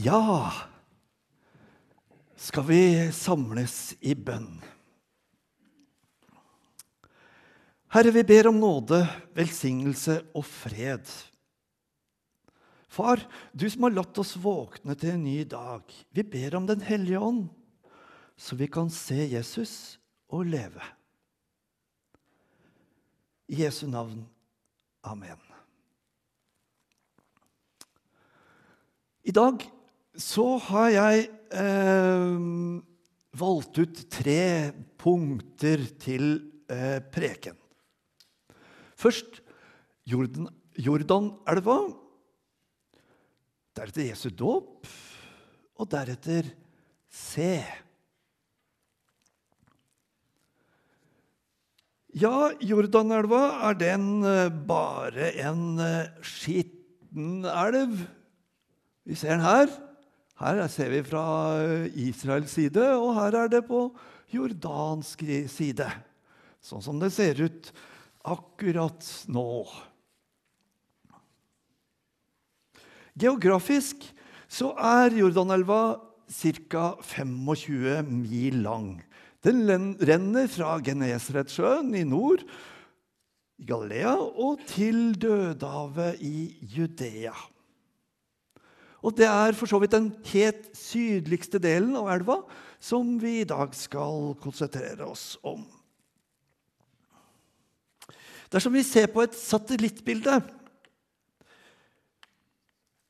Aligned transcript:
Ja, 0.00 0.52
skal 2.36 2.64
vi 2.64 2.82
samles 3.12 3.96
i 4.00 4.14
bønn. 4.16 4.54
Herre, 7.92 8.12
vi 8.14 8.22
ber 8.24 8.48
om 8.48 8.60
nåde, 8.62 9.02
velsignelse 9.36 10.14
og 10.32 10.46
fred. 10.48 11.10
Far, 12.88 13.26
du 13.52 13.66
som 13.68 13.84
har 13.84 13.92
latt 13.98 14.20
oss 14.22 14.38
våkne 14.40 14.96
til 14.96 15.18
en 15.18 15.26
ny 15.26 15.42
dag, 15.44 15.84
vi 16.16 16.24
ber 16.24 16.56
om 16.56 16.68
Den 16.70 16.80
hellige 16.86 17.20
ånd, 17.20 17.50
så 18.40 18.56
vi 18.56 18.70
kan 18.72 18.88
se 18.94 19.26
Jesus 19.34 19.98
og 20.32 20.46
leve. 20.48 20.86
I 23.52 23.66
Jesu 23.66 23.84
navn. 23.90 24.24
Amen. 25.04 25.44
I 29.28 29.36
dag 29.36 29.66
så 30.18 30.46
har 30.66 30.88
jeg 30.90 31.26
eh, 31.54 32.38
valgt 33.40 33.78
ut 33.78 34.00
tre 34.10 34.72
punkter 35.00 35.84
til 36.02 36.26
eh, 36.70 36.98
preken. 37.12 37.58
Først 39.00 39.40
Jordan, 40.08 40.48
Jordanelva. 40.76 41.78
Deretter 43.76 44.10
Jesu 44.10 44.28
dåp. 44.34 44.88
Og 45.80 45.88
deretter 45.88 46.50
se. 47.08 47.54
Ja, 52.10 52.50
Jordanelva, 52.58 53.44
er 53.70 53.76
den 53.78 54.24
eh, 54.26 54.48
bare 54.50 55.30
en 55.46 55.78
eh, 55.78 56.10
skitten 56.26 57.46
elv? 57.46 58.02
Vi 59.06 59.14
ser 59.14 59.38
den 59.38 59.46
her. 59.46 59.70
Her 60.40 60.62
ser 60.72 60.88
vi 60.88 61.02
fra 61.04 61.22
eh, 61.60 61.90
Israels 62.08 62.54
side, 62.56 62.80
og 62.96 63.12
her 63.18 63.36
er 63.42 63.50
det 63.52 63.66
på 63.68 63.90
jordansk 64.32 65.20
side. 65.52 65.88
Sånn 66.64 66.84
som 66.84 67.00
det 67.00 67.10
ser 67.12 67.42
ut 67.44 67.68
akkurat 68.24 69.04
nå. 69.28 69.66
Geografisk 73.20 74.06
så 74.50 74.72
er 74.80 75.18
Jordanelva 75.18 76.00
ca. 76.30 76.84
25 77.04 78.08
mil 78.08 78.60
lang. 78.64 78.90
Den 79.44 79.64
renner 80.00 80.48
fra 80.52 80.78
Genesaretsjøen 80.84 81.94
i 81.96 82.04
nord, 82.08 82.44
i 83.60 83.68
Galilea, 83.68 84.16
og 84.16 84.60
til 84.68 85.12
Dødehavet 85.20 86.20
i 86.24 86.50
Judea. 86.60 87.36
Og 89.00 89.16
det 89.16 89.28
er 89.28 89.56
for 89.56 89.70
så 89.70 89.80
vidt 89.80 89.94
den 89.96 90.10
helt 90.32 90.70
sydligste 90.76 91.60
delen 91.62 91.94
av 91.96 92.10
elva 92.12 92.40
som 92.80 93.16
vi 93.20 93.40
i 93.40 93.48
dag 93.48 93.72
skal 93.76 94.34
konsentrere 94.40 95.08
oss 95.08 95.34
om. 95.46 95.64
Dersom 98.50 98.74
vi 98.74 98.82
ser 98.84 99.06
på 99.12 99.22
et 99.22 99.36
satellittbilde, 99.36 100.40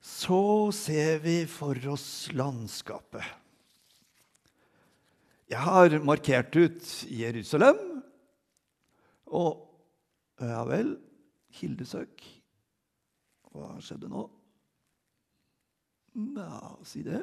så 0.04 0.42
ser 0.76 1.22
vi 1.24 1.36
for 1.48 1.78
oss 1.90 2.28
landskapet. 2.36 3.24
Jeg 5.50 5.64
har 5.64 5.96
markert 6.06 6.54
ut 6.54 6.90
Jerusalem 7.10 7.80
og 9.26 9.66
Ja 10.40 10.62
vel, 10.64 10.94
Hildesøk. 11.58 12.22
Hva 13.52 13.74
skjedde 13.84 14.08
nå? 14.08 14.22
Ja, 16.12 16.76
si 16.82 17.02
det. 17.06 17.22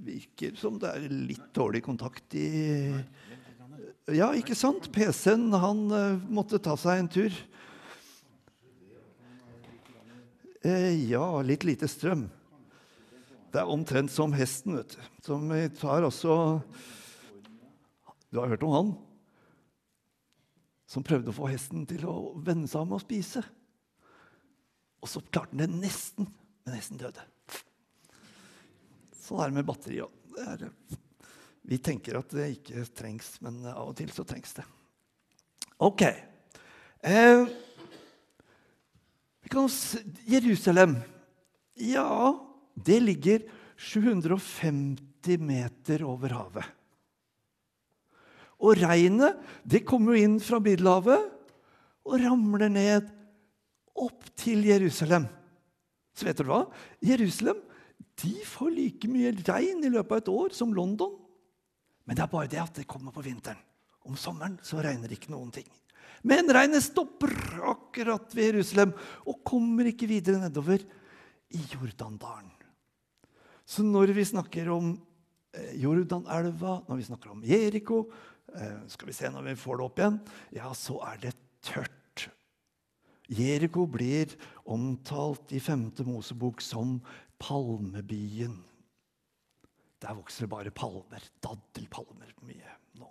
Virker 0.00 0.54
som 0.56 0.78
det 0.80 0.92
er 0.96 1.12
litt 1.12 1.50
dårlig 1.56 1.82
kontakt 1.84 2.34
i 2.38 2.48
Ja, 4.10 4.30
ikke 4.34 4.56
sant? 4.56 4.88
PC-en, 4.94 5.50
han 5.52 5.82
uh, 5.92 6.22
måtte 6.32 6.58
ta 6.62 6.76
seg 6.80 7.02
en 7.02 7.10
tur. 7.10 7.36
Uh, 10.64 10.94
ja, 11.10 11.24
litt 11.46 11.66
lite 11.68 11.88
strøm. 11.90 12.24
Det 13.50 13.60
er 13.60 13.70
omtrent 13.70 14.10
som 14.14 14.32
hesten, 14.34 14.78
vet 14.78 14.96
du. 14.96 15.06
Som 15.26 15.52
tar 15.78 16.06
også 16.06 16.34
Du 18.30 18.38
har 18.38 18.50
hørt 18.50 18.64
om 18.66 18.74
han? 18.74 18.92
Som 20.90 21.06
prøvde 21.06 21.30
å 21.30 21.36
få 21.36 21.50
hesten 21.50 21.84
til 21.86 22.06
å 22.08 22.32
venne 22.40 22.70
seg 22.70 22.86
om 22.86 22.96
å 22.96 23.02
spise. 23.02 23.42
Og 25.00 25.10
så 25.10 25.22
klarte 25.28 25.54
han 25.54 25.64
det 25.64 25.82
nesten, 25.86 26.28
men 26.64 26.76
hesten 26.76 27.00
døde. 27.00 27.24
Sånn 29.20 29.40
er 29.42 29.50
det 29.50 29.58
med 29.60 29.68
batteri 29.68 30.00
òg. 30.04 30.66
Vi 31.70 31.78
tenker 31.78 32.18
at 32.18 32.32
det 32.34 32.48
ikke 32.56 32.84
trengs, 32.96 33.36
men 33.44 33.60
av 33.68 33.92
og 33.92 33.96
til 33.98 34.10
så 34.14 34.24
trengs 34.26 34.56
det. 34.56 34.64
Ok. 35.80 36.02
Eh, 37.00 37.44
vi 39.40 39.52
kan 39.52 39.68
Jerusalem. 40.28 40.98
Ja, 41.80 42.36
det 42.74 43.00
ligger 43.00 43.46
750 43.76 45.38
meter 45.40 46.04
over 46.04 46.34
havet. 46.36 46.66
Og 48.60 48.76
regnet 48.76 49.40
det 49.64 49.86
kommer 49.88 50.14
jo 50.16 50.26
inn 50.26 50.36
fra 50.44 50.60
Middelhavet 50.60 51.30
og 52.04 52.16
ramler 52.20 52.72
ned 52.72 53.08
opp 53.96 54.26
til 54.36 54.66
Jerusalem. 54.68 55.28
Så 56.16 56.26
vet 56.26 56.38
dere 56.40 56.50
hva? 56.50 56.62
Jerusalem 57.04 57.60
de 58.20 58.34
får 58.44 58.72
like 58.74 59.08
mye 59.10 59.32
regn 59.46 59.84
i 59.84 59.92
løpet 59.92 60.12
av 60.12 60.22
et 60.22 60.32
år 60.32 60.56
som 60.56 60.72
London. 60.76 61.14
Men 62.04 62.18
det 62.18 62.24
er 62.24 62.32
bare 62.32 62.50
det 62.50 62.60
at 62.62 62.80
det 62.80 62.88
kommer 62.90 63.14
på 63.14 63.24
vinteren. 63.24 63.60
Om 64.08 64.16
sommeren 64.18 64.56
så 64.64 64.80
regner 64.82 65.08
det 65.08 65.20
ikke 65.20 65.32
noen 65.32 65.52
ting. 65.54 65.68
Men 66.26 66.50
regnet 66.52 66.84
stopper 66.84 67.32
akkurat 67.70 68.32
ved 68.36 68.50
Jerusalem 68.50 68.94
og 69.28 69.44
kommer 69.46 69.88
ikke 69.88 70.08
videre 70.10 70.40
nedover 70.42 70.82
i 71.56 71.60
Jordandalen. 71.72 72.50
Så 73.64 73.84
når 73.86 74.12
vi 74.16 74.26
snakker 74.26 74.68
om 74.74 74.92
eh, 75.54 75.76
Jordanelva, 75.80 76.80
når 76.88 76.98
vi 76.98 77.06
snakker 77.06 77.30
om 77.30 77.44
Jeriko 77.46 78.00
eh, 78.50 78.80
Skal 78.90 79.12
vi 79.12 79.14
se 79.14 79.30
når 79.30 79.46
vi 79.46 79.54
får 79.60 79.78
det 79.78 79.84
opp 79.86 80.00
igjen 80.02 80.16
Ja, 80.56 80.72
så 80.74 80.98
er 81.06 81.20
det 81.22 81.36
tørt. 81.62 81.99
Jeriko 83.30 83.84
blir 83.86 84.32
omtalt 84.66 85.52
i 85.54 85.60
5. 85.62 86.02
Mosebok 86.08 86.62
som 86.64 86.98
palmebyen. 87.38 88.56
Der 90.02 90.16
vokser 90.18 90.46
det 90.46 90.50
bare 90.50 90.72
palmer. 90.74 91.22
Daddelpalmer 91.44 92.32
mye 92.42 92.74
nå. 92.98 93.10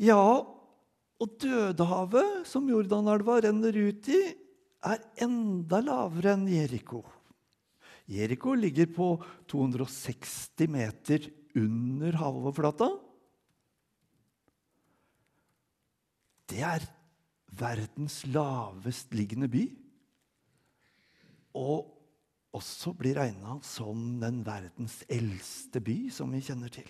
Ja, 0.00 0.22
og 1.20 1.34
Dødehavet, 1.42 2.46
som 2.48 2.68
Jordanelva 2.70 3.40
renner 3.44 3.74
ut 3.74 4.06
i, 4.08 4.20
er 4.86 5.02
enda 5.20 5.82
lavere 5.84 6.36
enn 6.38 6.46
Jeriko. 6.48 7.02
Jeriko 8.10 8.54
ligger 8.56 8.88
på 8.94 9.12
260 9.50 10.70
meter 10.72 11.26
under 11.58 12.16
havoverflata. 12.16 12.88
Det 16.50 16.62
er 16.66 16.84
verdens 17.60 18.22
lavest 18.26 19.14
liggende 19.14 19.48
by. 19.50 19.64
Og 21.58 21.88
også 22.54 22.92
blir 22.98 23.18
regna 23.18 23.58
som 23.66 24.18
den 24.22 24.42
verdens 24.46 25.00
eldste 25.10 25.82
by 25.82 25.98
som 26.14 26.32
vi 26.34 26.42
kjenner 26.42 26.72
til. 26.74 26.88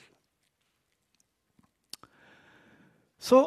Så 3.20 3.42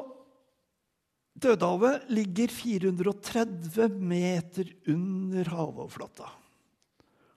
Dødehavet 1.34 2.06
ligger 2.14 2.52
430 2.54 3.96
meter 3.98 4.70
under 4.94 5.50
havoverflata. 5.50 6.30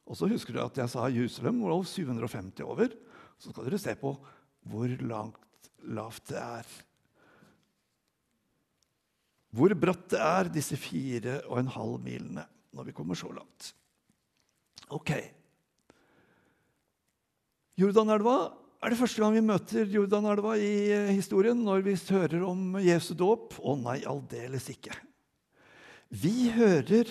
Og 0.06 0.18
så 0.18 0.28
husker 0.30 0.54
dere 0.54 0.68
at 0.68 0.78
jeg 0.78 0.92
sa 0.92 1.08
Jerusalem 1.10 1.62
var 1.64 1.80
750 1.82 2.62
over. 2.68 2.92
Så 3.40 3.50
skal 3.50 3.66
dere 3.66 3.80
se 3.80 3.96
på 3.98 4.12
hvor 4.68 4.92
langt 5.08 5.70
lavt 5.88 6.28
det 6.28 6.38
er. 6.38 6.68
Hvor 9.54 9.72
bratt 9.78 10.08
det 10.12 10.20
er, 10.20 10.52
disse 10.52 10.76
fire 10.80 11.40
og 11.46 11.60
en 11.60 11.72
halv 11.72 11.98
milene, 12.02 12.44
når 12.74 12.88
vi 12.90 12.94
kommer 12.96 13.18
så 13.18 13.30
langt. 13.32 13.72
Ok. 14.94 15.12
Jordanelva 17.76 18.36
er 18.84 18.92
det 18.92 18.98
første 19.00 19.22
gang 19.22 19.34
vi 19.34 19.44
møter 19.44 19.88
Jordanelva 19.90 20.54
i 20.60 20.72
eh, 20.92 21.14
historien 21.16 21.58
når 21.64 21.84
vi 21.86 21.96
hører 22.10 22.44
om 22.46 22.76
Jesu 22.84 23.14
dåp? 23.18 23.56
Å 23.58 23.76
nei, 23.80 23.98
aldeles 24.06 24.68
ikke. 24.72 24.94
Vi 26.12 26.52
hører 26.54 27.10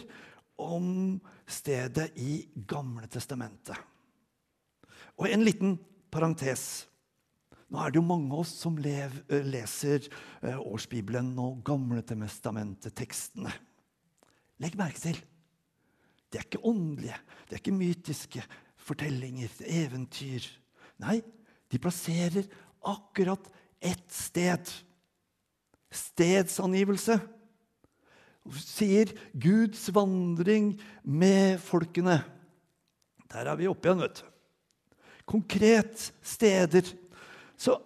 om 0.61 1.17
stedet 1.49 2.11
i 2.21 2.45
Gamle 2.69 3.09
testamentet. 3.11 3.75
Og 5.19 5.27
en 5.27 5.43
liten 5.45 5.75
parentes. 6.11 6.85
Nå 7.75 7.81
er 7.83 7.91
det 7.91 7.99
jo 7.99 8.07
mange 8.07 8.31
av 8.31 8.45
oss 8.45 8.53
som 8.55 8.77
lev, 8.79 9.17
leser 9.27 10.05
årsbibelen 10.63 11.33
og 11.43 11.57
Gamle 11.67 11.99
testamentet-tekstene. 12.07 13.51
Legg 14.63 14.77
merke 14.79 15.01
til 15.03 15.19
de 16.31 16.39
er 16.39 16.47
ikke 16.47 16.63
åndelige, 16.67 17.15
de 17.47 17.55
er 17.55 17.59
ikke 17.61 17.71
mytiske 17.75 18.41
fortellinger, 18.83 19.51
eventyr. 19.67 20.47
Nei, 21.03 21.21
de 21.71 21.79
plasserer 21.79 22.47
akkurat 22.83 23.47
ett 23.79 24.07
sted. 24.11 24.71
Stedsangivelse. 25.91 27.19
Sier 28.59 29.11
Guds 29.31 29.87
vandring 29.95 30.73
med 31.03 31.59
folkene. 31.63 32.19
Der 33.31 33.51
er 33.51 33.59
vi 33.59 33.71
oppe 33.71 33.91
igjen, 33.91 34.03
vet 34.03 34.19
du. 34.19 34.27
Konkret 35.25 36.09
steder. 36.19 36.91
Så 37.57 37.77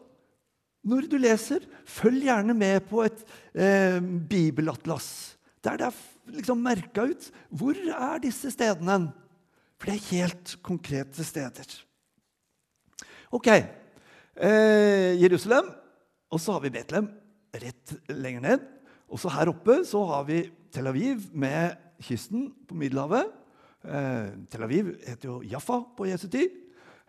når 0.89 1.09
du 1.11 1.17
leser, 1.19 1.65
følg 1.85 2.23
gjerne 2.29 2.55
med 2.55 2.85
på 2.89 3.03
et 3.05 3.23
eh, 3.53 3.99
bibelatlas. 3.99 5.37
Der 5.63 5.79
det 5.79 5.89
er 5.89 6.37
liksom 6.37 6.61
merka 6.63 7.03
ut 7.09 7.29
hvor 7.49 7.75
er 7.75 8.21
disse 8.23 8.51
stedene. 8.53 9.11
For 9.79 9.91
det 9.91 9.97
er 9.97 10.09
helt 10.13 10.55
konkrete 10.63 11.23
steder. 11.23 11.67
Ok. 13.31 13.47
Eh, 14.39 15.19
Jerusalem, 15.19 15.67
og 16.31 16.39
så 16.39 16.55
har 16.55 16.63
vi 16.63 16.73
Betlehem 16.73 17.09
rett 17.53 17.95
lenger 18.09 18.45
ned. 18.45 18.65
Og 19.09 19.19
så 19.19 19.31
her 19.33 19.51
oppe 19.51 19.81
så 19.87 20.01
har 20.11 20.25
vi 20.27 20.43
Tel 20.73 20.87
Aviv 20.87 21.29
med 21.33 21.75
kysten 22.05 22.49
på 22.67 22.77
Middelhavet. 22.77 23.31
Eh, 23.83 24.31
Tel 24.51 24.63
Aviv 24.63 24.93
heter 25.05 25.29
jo 25.31 25.39
Jaffa 25.43 25.81
på 25.97 26.07
Jesu 26.07 26.27
tid, 26.29 26.51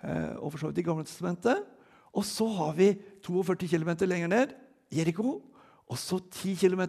eh, 0.03 0.37
og 0.39 0.53
for 0.53 0.59
så 0.63 0.71
vidt 0.71 0.83
i 0.83 0.87
Gamle 0.87 1.05
testamentet. 1.05 1.67
Og 2.17 2.27
så 2.27 2.47
har 2.59 2.75
vi 2.79 2.91
42 3.23 3.69
km 3.71 3.93
lenger 4.09 4.31
ned 4.31 4.55
Jeriko. 4.91 5.39
Og 5.91 5.99
så 5.99 6.19
10 6.19 6.57
km 6.59 6.83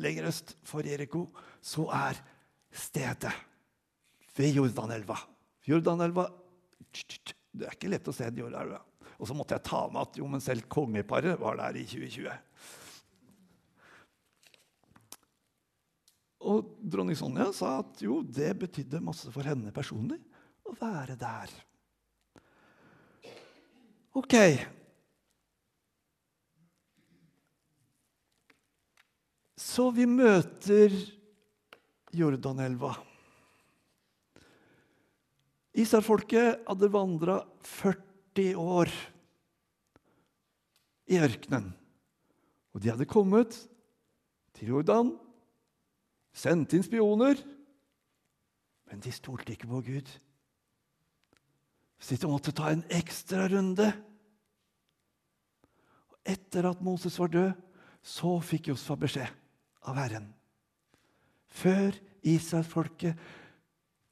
lenger 0.00 0.28
øst 0.30 0.56
for 0.66 0.86
Jeriko 0.86 1.28
så 1.62 1.86
er 1.94 2.18
stedet 2.72 3.32
ved 4.36 4.54
Jordanelva. 4.54 5.18
Jordanelva 5.66 6.28
Det 6.90 7.66
er 7.66 7.74
ikke 7.74 7.90
lett 7.90 8.08
å 8.08 8.14
se 8.14 8.28
den 8.30 8.44
Jordanelva. 8.44 8.80
Og 9.20 9.28
så 9.28 9.36
måtte 9.36 9.56
jeg 9.56 9.66
ta 9.68 9.82
med 9.90 10.00
at 10.00 10.16
jo, 10.16 10.26
men 10.30 10.40
selv 10.40 10.64
kongeparet 10.72 11.38
var 11.40 11.58
der 11.58 11.76
i 11.76 11.84
2020. 11.84 12.30
Og 16.50 16.70
dronning 16.80 17.18
Sonja 17.18 17.50
sa 17.52 17.74
at 17.82 18.00
jo, 18.00 18.22
det 18.24 18.54
betydde 18.62 19.02
masse 19.04 19.28
for 19.34 19.44
henne 19.44 19.74
personlig 19.76 20.16
å 20.64 20.72
være 20.78 21.18
der. 21.20 21.52
Ok. 24.16 24.34
Så 29.60 29.86
vi 29.94 30.06
møter 30.10 30.94
Jordanelva. 32.16 32.90
Israelfolket 35.78 36.64
hadde 36.66 36.90
vandra 36.90 37.36
40 37.62 38.56
år 38.58 38.90
i 41.10 41.20
ørkenen. 41.22 41.70
Og 42.74 42.82
de 42.82 42.90
hadde 42.90 43.06
kommet 43.10 43.54
til 44.58 44.74
Jordan, 44.74 45.14
sendt 46.34 46.74
inn 46.74 46.86
spioner, 46.86 47.38
men 48.90 49.02
de 49.02 49.14
stolte 49.14 49.54
ikke 49.54 49.70
på 49.70 49.84
Gud. 49.86 50.10
Så 52.00 52.16
de 52.16 52.30
måtte 52.30 52.54
ta 52.56 52.70
en 52.72 52.84
ekstra 52.96 53.46
runde. 53.52 53.90
Og 56.10 56.32
etter 56.32 56.70
at 56.70 56.80
Moses 56.84 57.18
var 57.20 57.32
død, 57.32 57.52
så 58.00 58.38
fikk 58.40 58.70
Josfa 58.72 58.96
beskjed 58.96 59.28
av 59.84 59.98
Herren 60.00 60.30
før 61.50 61.96
Israelsfolket 62.22 63.18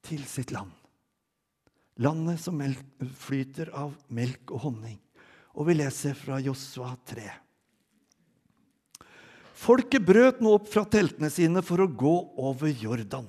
til 0.04 0.24
sitt 0.28 0.52
land. 0.52 0.72
Landet 1.98 2.40
som 2.42 2.60
flyter 3.18 3.72
av 3.74 3.94
melk 4.14 4.52
og 4.54 4.64
honning. 4.68 4.98
Og 5.58 5.66
vi 5.68 5.78
leser 5.78 6.14
fra 6.18 6.38
Josva 6.42 6.92
3. 7.08 7.26
Folket 9.58 10.04
brøt 10.06 10.42
nå 10.42 10.52
opp 10.54 10.68
fra 10.70 10.84
teltene 10.86 11.30
sine 11.34 11.64
for 11.66 11.82
å 11.82 11.90
gå 11.90 12.14
over 12.38 12.70
Jordan. 12.70 13.26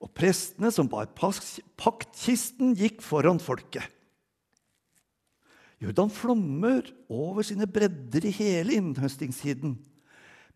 Og 0.00 0.12
prestene 0.16 0.70
som 0.72 0.88
bar 0.88 1.10
paktkisten, 1.12 2.72
gikk 2.78 3.02
foran 3.04 3.40
folket. 3.42 3.84
Jordan 5.80 6.10
flommer 6.12 6.84
over 7.08 7.44
sine 7.46 7.68
bredder 7.68 8.26
i 8.28 8.34
hele 8.36 8.76
innhøstingstiden. 8.76 9.78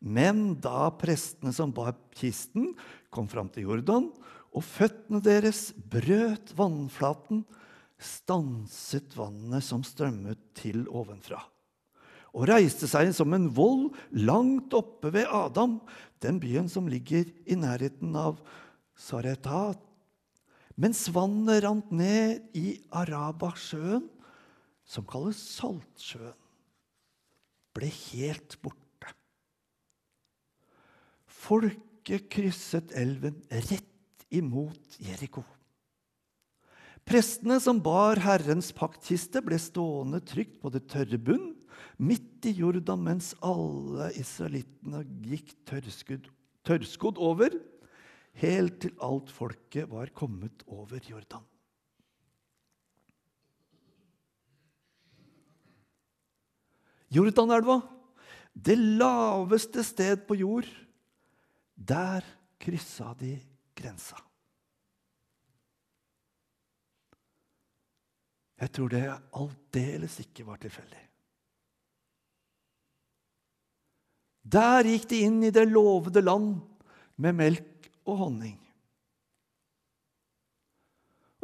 Men 0.04 0.40
da 0.60 0.90
prestene 1.00 1.52
som 1.56 1.72
bar 1.72 1.94
kisten, 2.16 2.74
kom 3.08 3.28
fram 3.30 3.48
til 3.52 3.70
Jordan, 3.70 4.10
og 4.54 4.64
føttene 4.64 5.22
deres 5.24 5.70
brøt 5.90 6.52
vannflaten, 6.58 7.42
stanset 8.04 9.14
vannet 9.16 9.64
som 9.64 9.84
strømmet 9.86 10.40
til 10.58 10.84
ovenfra, 10.92 11.38
og 12.34 12.48
reiste 12.50 12.88
seg 12.90 13.12
som 13.16 13.32
en 13.36 13.46
vold 13.54 13.94
langt 14.18 14.74
oppe 14.76 15.12
ved 15.14 15.30
Adam, 15.30 15.78
den 16.20 16.40
byen 16.42 16.68
som 16.68 16.90
ligger 16.90 17.28
i 17.46 17.56
nærheten 17.56 18.12
av 18.18 18.42
Saretat. 18.94 19.80
Mens 20.74 21.06
vannet 21.14 21.62
rant 21.62 21.90
ned 21.94 22.48
i 22.58 22.80
Arabasjøen, 22.90 24.08
som 24.84 25.06
kalles 25.06 25.38
Saltsjøen, 25.54 26.34
ble 27.74 27.90
helt 27.90 28.56
borte. 28.62 29.10
Folket 31.26 32.28
krysset 32.30 32.94
elven 32.96 33.40
rett 33.50 34.26
imot 34.34 34.98
Jeriko. 35.02 35.42
Prestene 37.04 37.58
som 37.60 37.82
bar 37.84 38.22
Herrens 38.24 38.70
paktkiste, 38.74 39.42
ble 39.44 39.58
stående 39.60 40.22
trygt 40.24 40.56
på 40.62 40.70
det 40.72 40.86
tørre 40.88 41.18
bunn 41.20 41.50
midt 42.00 42.46
i 42.48 42.54
Jordan 42.56 43.02
mens 43.04 43.32
alle 43.44 44.08
israelittene 44.18 45.02
gikk 45.26 45.52
tørrskodd 45.68 47.20
over, 47.20 47.52
helt 48.42 48.80
til 48.82 48.94
alt 49.04 49.30
folket 49.30 49.90
var 49.90 50.10
kommet 50.16 50.64
over 50.66 50.98
Jordan. 51.06 51.44
Jordanelva, 57.14 57.78
det 58.54 58.74
laveste 58.74 59.84
sted 59.86 60.24
på 60.26 60.34
jord, 60.40 60.68
der 61.74 62.26
kryssa 62.58 63.12
de 63.18 63.36
grensa. 63.76 64.18
Jeg 68.58 68.70
tror 68.74 68.90
det 68.90 69.04
aldeles 69.36 70.18
ikke 70.22 70.46
var 70.46 70.58
tilfeldig. 70.62 71.02
Der 74.44 74.86
gikk 74.86 75.06
de 75.10 75.22
inn 75.26 75.38
i 75.46 75.52
det 75.54 75.64
lovede 75.70 76.22
land 76.22 76.56
med 77.20 77.36
melk 77.38 77.73
og 78.04 78.20
honning. 78.20 78.58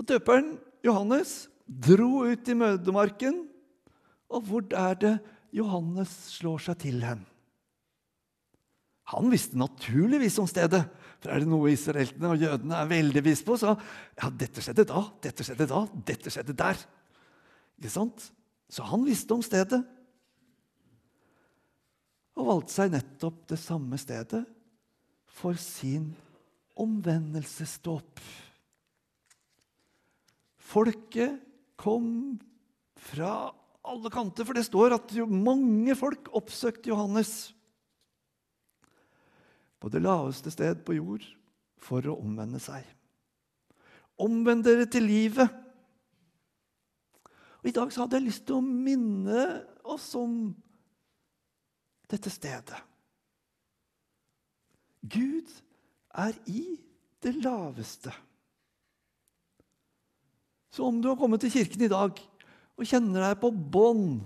Og 0.01 0.07
Døperen 0.09 0.55
Johannes 0.85 1.51
dro 1.69 2.25
ut 2.25 2.49
i 2.49 2.57
mødemarken, 2.57 3.43
og 4.31 4.47
hvor 4.47 4.65
er 4.77 4.97
det 5.01 5.17
Johannes 5.55 6.13
slår 6.39 6.63
seg 6.69 6.81
til 6.87 7.03
hen? 7.05 7.25
Han 9.11 9.31
visste 9.33 9.59
naturligvis 9.59 10.39
om 10.39 10.47
stedet. 10.47 10.85
For 11.21 11.33
er 11.35 11.43
det 11.43 11.51
noe 11.51 11.73
israeltene 11.73 12.31
og 12.31 12.41
jødene 12.41 12.77
er 12.79 12.89
veldig 12.89 13.23
bevisst 13.25 13.45
på, 13.45 13.57
så 13.61 13.75
ja, 13.75 14.31
dette 14.31 14.63
skjedde 14.65 14.87
da, 14.89 15.03
dette 15.21 15.45
skjedde 15.45 15.67
da, 15.69 15.81
dette 16.09 16.33
skjedde 16.33 16.55
der. 16.57 16.79
Ikke 17.81 17.93
sant? 17.93 18.31
Så 18.71 18.87
han 18.87 19.05
visste 19.05 19.35
om 19.35 19.43
stedet. 19.45 19.83
Og 22.39 22.47
valgte 22.47 22.73
seg 22.73 22.95
nettopp 22.95 23.43
det 23.51 23.59
samme 23.61 23.99
stedet 24.01 24.45
for 25.41 25.59
sin 25.61 26.09
omvendelsesdåp. 26.79 28.21
Folket 30.71 31.41
kom 31.81 32.39
fra 33.01 33.51
alle 33.81 34.13
kanter, 34.13 34.47
for 34.47 34.57
det 34.57 34.67
står 34.69 34.95
at 34.95 35.15
mange 35.33 35.97
folk 35.99 36.29
oppsøkte 36.37 36.93
Johannes 36.93 37.33
på 39.81 39.89
det 39.89 40.03
laveste 40.05 40.53
sted 40.53 40.83
på 40.85 40.99
jord 40.99 41.25
for 41.81 42.05
å 42.05 42.19
omvende 42.21 42.61
seg. 42.61 42.85
Omvend 44.21 44.67
dere 44.67 44.85
til 44.91 45.07
livet. 45.09 45.49
Og 47.61 47.71
I 47.71 47.75
dag 47.77 47.93
så 47.93 48.05
hadde 48.05 48.21
jeg 48.21 48.29
lyst 48.29 48.45
til 48.49 48.59
å 48.59 48.65
minne 48.65 49.47
oss 49.89 50.11
om 50.21 50.53
dette 52.11 52.33
stedet. 52.33 52.77
Gud 55.01 55.49
er 56.15 56.35
i 56.51 56.65
det 57.23 57.35
laveste. 57.39 58.13
Så 60.71 60.87
om 60.87 61.01
du 61.03 61.11
har 61.11 61.19
kommet 61.19 61.43
til 61.43 61.53
kirken 61.53 61.87
i 61.87 61.91
dag 61.91 62.21
og 62.77 62.87
kjenner 62.87 63.29
deg 63.29 63.41
på 63.43 63.51
bånd, 63.51 64.21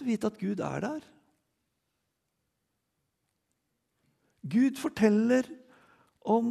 Så 0.00 0.06
vite 0.08 0.30
at 0.30 0.38
Gud 0.40 0.62
er 0.64 0.80
der. 0.80 1.02
Gud 4.48 4.78
forteller 4.80 5.44
om 6.24 6.48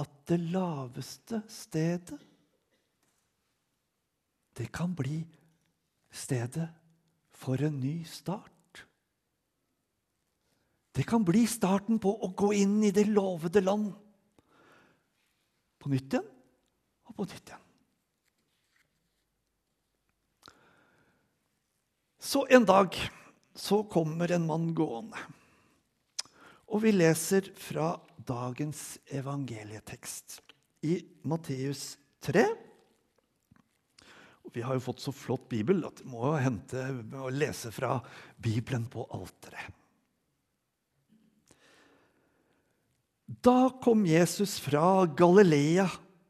at 0.00 0.14
det 0.30 0.38
laveste 0.40 1.42
stedet, 1.52 2.16
det 4.56 4.70
kan 4.72 4.96
bli 4.96 5.18
stedet 6.08 6.70
for 7.36 7.60
en 7.60 7.76
ny 7.80 7.98
start. 8.08 8.51
Det 10.92 11.06
kan 11.08 11.24
bli 11.24 11.46
starten 11.48 11.98
på 12.02 12.12
å 12.20 12.28
gå 12.36 12.52
inn 12.60 12.82
i 12.84 12.92
det 12.92 13.06
lovede 13.08 13.62
land. 13.64 13.92
På 15.80 15.90
nytt 15.92 16.12
igjen 16.12 16.28
og 17.08 17.16
på 17.16 17.26
nytt 17.26 17.48
igjen. 17.48 17.68
Så 22.22 22.44
en 22.54 22.64
dag 22.68 22.96
så 23.58 23.82
kommer 23.90 24.30
en 24.32 24.46
mann 24.46 24.70
gående. 24.76 25.18
Og 26.72 26.84
vi 26.84 26.92
leser 26.94 27.50
fra 27.58 27.90
dagens 28.16 29.00
evangelietekst 29.12 30.38
i 30.88 31.00
Matteus 31.28 31.98
3. 32.24 32.46
Vi 34.52 34.62
har 34.64 34.76
jo 34.76 34.84
fått 34.84 35.02
så 35.02 35.12
flott 35.12 35.48
bibel 35.50 35.82
at 35.88 36.04
vi 36.04 36.12
må 36.12 36.32
hente 36.40 36.86
og 37.18 37.32
lese 37.34 37.72
fra 37.74 37.96
Bibelen 38.36 38.86
på 38.92 39.04
alteret. 39.12 39.81
Da 43.40 43.70
kom 43.82 44.04
Jesus 44.04 44.58
fra 44.60 45.06
Galilea 45.06 45.86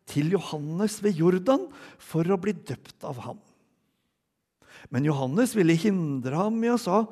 til 0.06 0.34
Johannes 0.36 1.00
ved 1.02 1.18
Jordan 1.18 1.66
for 1.98 2.28
å 2.28 2.38
bli 2.40 2.54
døpt 2.54 3.02
av 3.08 3.22
ham. 3.24 3.40
Men 4.92 5.06
Johannes 5.08 5.54
ville 5.56 5.74
hindre 5.78 6.36
ham 6.36 6.58
med 6.60 6.74
å 6.74 6.80
sa, 6.80 7.06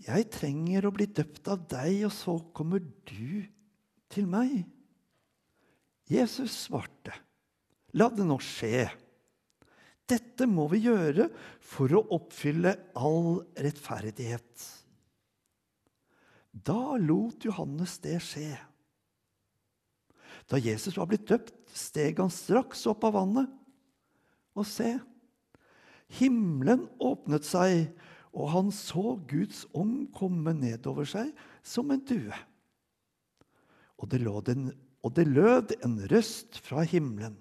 'Jeg 0.00 0.30
trenger 0.32 0.86
å 0.86 0.94
bli 0.94 1.06
døpt 1.06 1.48
av 1.48 1.68
deg, 1.68 2.06
og 2.08 2.12
så 2.12 2.38
kommer 2.54 2.80
du 2.80 3.44
til 4.08 4.26
meg.' 4.26 4.64
Jesus 6.08 6.66
svarte, 6.66 7.12
'La 7.92 8.08
det 8.08 8.24
nå 8.24 8.38
skje.' 8.38 8.90
Dette 10.08 10.46
må 10.46 10.66
vi 10.72 10.88
gjøre 10.88 11.28
for 11.60 11.92
å 11.94 12.06
oppfylle 12.16 12.72
all 12.98 13.44
rettferdighet. 13.54 14.64
Da 16.50 16.96
lot 16.98 17.44
Johannes 17.46 17.98
det 18.02 18.18
skje. 18.18 18.69
Da 20.50 20.58
Jesus 20.58 20.96
var 20.98 21.06
blitt 21.10 21.28
døpt, 21.30 21.54
steg 21.70 22.18
han 22.18 22.32
straks 22.34 22.82
opp 22.90 23.04
av 23.06 23.14
vannet. 23.14 23.50
Og 24.58 24.66
se, 24.66 24.96
himmelen 26.18 26.88
åpnet 26.98 27.46
seg, 27.46 27.92
og 28.34 28.50
han 28.50 28.72
så 28.74 29.14
Guds 29.30 29.62
ånd 29.74 30.08
komme 30.14 30.54
nedover 30.58 31.06
seg 31.08 31.30
som 31.66 31.90
en 31.94 32.02
due. 32.06 32.34
Og 34.00 34.10
det, 34.10 34.22
en, 34.54 34.70
og 35.06 35.14
det 35.14 35.28
lød 35.28 35.76
en 35.84 35.96
røst 36.10 36.58
fra 36.64 36.82
himmelen. 36.88 37.36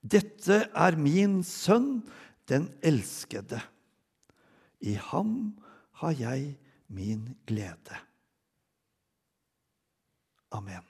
Dette 0.00 0.64
er 0.72 0.96
min 0.96 1.40
sønn, 1.44 2.00
den 2.48 2.70
elskede. 2.82 3.60
I 4.80 4.96
ham 5.10 5.52
har 6.00 6.16
jeg 6.16 6.54
min 6.88 7.36
glede. 7.46 8.00
Amen. 10.50 10.82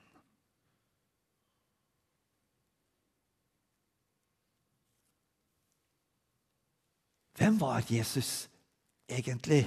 Hvem 7.40 7.60
var 7.60 7.84
Jesus 7.88 8.50
egentlig? 9.08 9.64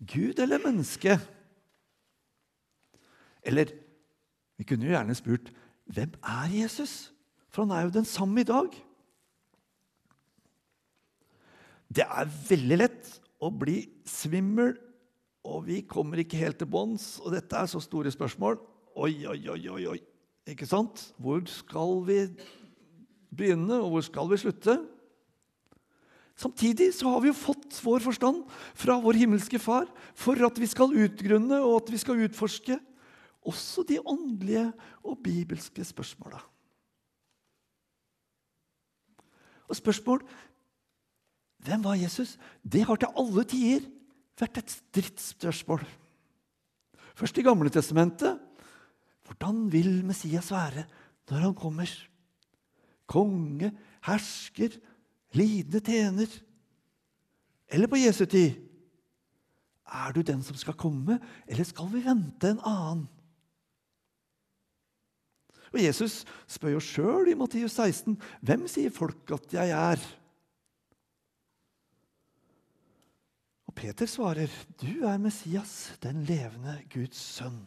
Gud 0.00 0.38
eller 0.38 0.58
menneske? 0.58 1.18
Eller 3.42 3.72
vi 4.56 4.64
kunne 4.64 4.86
jo 4.86 4.94
gjerne 4.94 5.14
spurt 5.14 5.52
hvem 5.84 6.14
er 6.22 6.48
Jesus? 6.62 7.12
For 7.52 7.64
han 7.64 7.76
er 7.76 7.84
jo 7.84 7.92
den 7.98 8.08
samme 8.08 8.40
i 8.40 8.48
dag. 8.48 8.70
Det 11.94 12.06
er 12.08 12.32
veldig 12.48 12.78
lett 12.78 13.10
å 13.44 13.50
bli 13.52 13.82
svimmel, 14.08 14.72
og 15.44 15.66
vi 15.66 15.82
kommer 15.84 16.22
ikke 16.22 16.40
helt 16.40 16.58
til 16.60 16.70
bunns. 16.70 17.18
Og 17.20 17.34
dette 17.34 17.56
er 17.56 17.68
så 17.68 17.80
store 17.82 18.12
spørsmål. 18.12 18.56
Oi, 18.96 19.26
oi, 19.28 19.40
oi, 19.52 19.60
oi, 19.68 19.84
oi. 19.92 20.00
Ikke 20.48 20.68
sant? 20.68 21.10
Hvor 21.20 21.42
skal 21.48 22.00
vi 22.08 22.18
begynne, 23.34 23.76
og 23.82 23.94
hvor 23.94 24.04
skal 24.06 24.30
vi 24.30 24.40
slutte? 24.40 24.78
Samtidig 26.34 26.88
så 26.96 27.12
har 27.12 27.22
vi 27.22 27.30
jo 27.30 27.36
fått 27.36 27.76
vår 27.84 28.02
forstand 28.02 28.40
fra 28.74 28.96
vår 29.02 29.20
himmelske 29.20 29.60
Far 29.62 29.86
for 30.18 30.40
at 30.42 30.56
vi 30.58 30.66
skal 30.66 30.96
utgrunne 31.04 31.60
og 31.62 31.84
at 31.84 31.92
vi 31.94 32.00
skal 32.02 32.24
utforske 32.26 32.78
også 33.44 33.84
de 33.86 34.00
åndelige 34.00 34.64
og 35.04 35.20
bibelske 35.22 35.84
spørsmåla. 35.86 36.40
Og 39.68 39.78
spørsmål 39.78 40.24
hvem 41.64 41.84
var 41.84 41.96
Jesus? 41.96 42.34
Det 42.60 42.82
har 42.84 42.98
til 43.00 43.14
alle 43.16 43.44
tider 43.48 43.86
vært 44.40 44.60
et 44.62 44.72
stridsspørsmål. 44.72 45.84
Først 47.14 47.38
i 47.38 47.44
Gamle 47.46 47.70
testamentet. 47.70 48.40
Hvordan 49.24 49.68
vil 49.72 50.02
Messias 50.04 50.50
være 50.52 50.84
når 51.30 51.46
han 51.46 51.54
kommer? 51.56 51.88
Konge, 53.06 53.70
hersker, 54.04 54.76
lidende 55.32 55.80
tjener. 55.80 56.28
Eller 57.68 57.88
på 57.88 58.00
Jesu 58.00 58.24
tid. 58.26 58.60
Er 59.84 60.12
du 60.12 60.22
den 60.22 60.42
som 60.42 60.56
skal 60.56 60.76
komme, 60.76 61.18
eller 61.46 61.64
skal 61.64 61.90
vi 61.92 62.02
vente 62.04 62.50
en 62.50 62.62
annen? 62.64 63.04
Og 65.74 65.82
Jesus 65.82 66.22
spør 66.46 66.76
jo 66.76 66.82
sjøl 66.82 67.32
i 67.32 67.34
Matteus 67.38 67.74
16.: 67.74 68.14
Hvem 68.46 68.68
sier 68.70 68.94
folk 68.94 69.32
at 69.34 69.54
jeg 69.56 69.72
er? 69.74 70.04
Peter 73.74 74.06
svarer, 74.06 74.50
'Du 74.80 75.04
er 75.04 75.18
Messias, 75.18 75.92
den 76.02 76.24
levende 76.24 76.82
Guds 76.92 77.18
sønn'. 77.18 77.66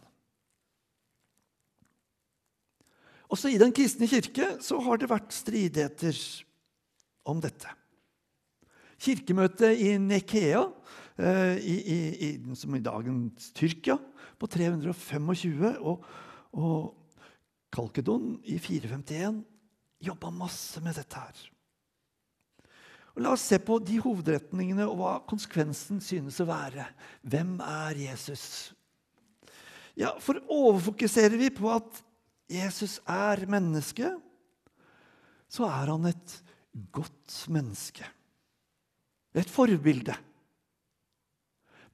Også 3.30 3.52
i 3.52 3.58
Den 3.58 3.74
kristne 3.76 4.08
kirke 4.08 4.56
så 4.64 4.80
har 4.80 4.98
det 4.98 5.10
vært 5.10 5.36
stridigheter 5.36 6.16
om 7.26 7.42
dette. 7.44 7.68
Kirkemøtet 8.98 9.78
i 9.78 9.98
Nekea, 9.98 10.64
eh, 11.20 11.58
i, 11.60 11.76
i, 11.76 12.00
i, 12.30 12.56
som 12.56 12.76
i 12.76 12.80
dagens 12.80 13.52
Tyrkia, 13.52 13.98
på 14.40 14.48
325, 14.48 15.76
og, 15.82 16.06
og 16.54 16.96
Kalkedon 17.74 18.40
i 18.46 18.58
451 18.58 19.44
jobba 20.08 20.32
masse 20.32 20.82
med 20.82 20.96
dette 20.96 21.20
her. 21.20 21.57
Og 23.18 23.24
la 23.26 23.32
oss 23.34 23.48
se 23.50 23.58
på 23.58 23.80
de 23.82 23.96
hovedretningene 23.98 24.86
og 24.86 25.00
hva 25.00 25.12
konsekvensen 25.26 25.98
synes 26.06 26.38
å 26.38 26.46
være. 26.46 26.84
Hvem 27.26 27.56
er 27.66 27.98
Jesus? 27.98 28.44
Ja, 29.98 30.12
For 30.22 30.38
overfokuserer 30.54 31.34
vi 31.42 31.50
på 31.50 31.72
at 31.74 32.04
Jesus 32.46 33.00
er 33.10 33.42
menneske, 33.50 34.12
så 35.50 35.66
er 35.66 35.90
han 35.90 36.06
et 36.12 36.36
godt 36.94 37.40
menneske. 37.50 38.06
Et 39.34 39.50
forbilde. 39.50 40.14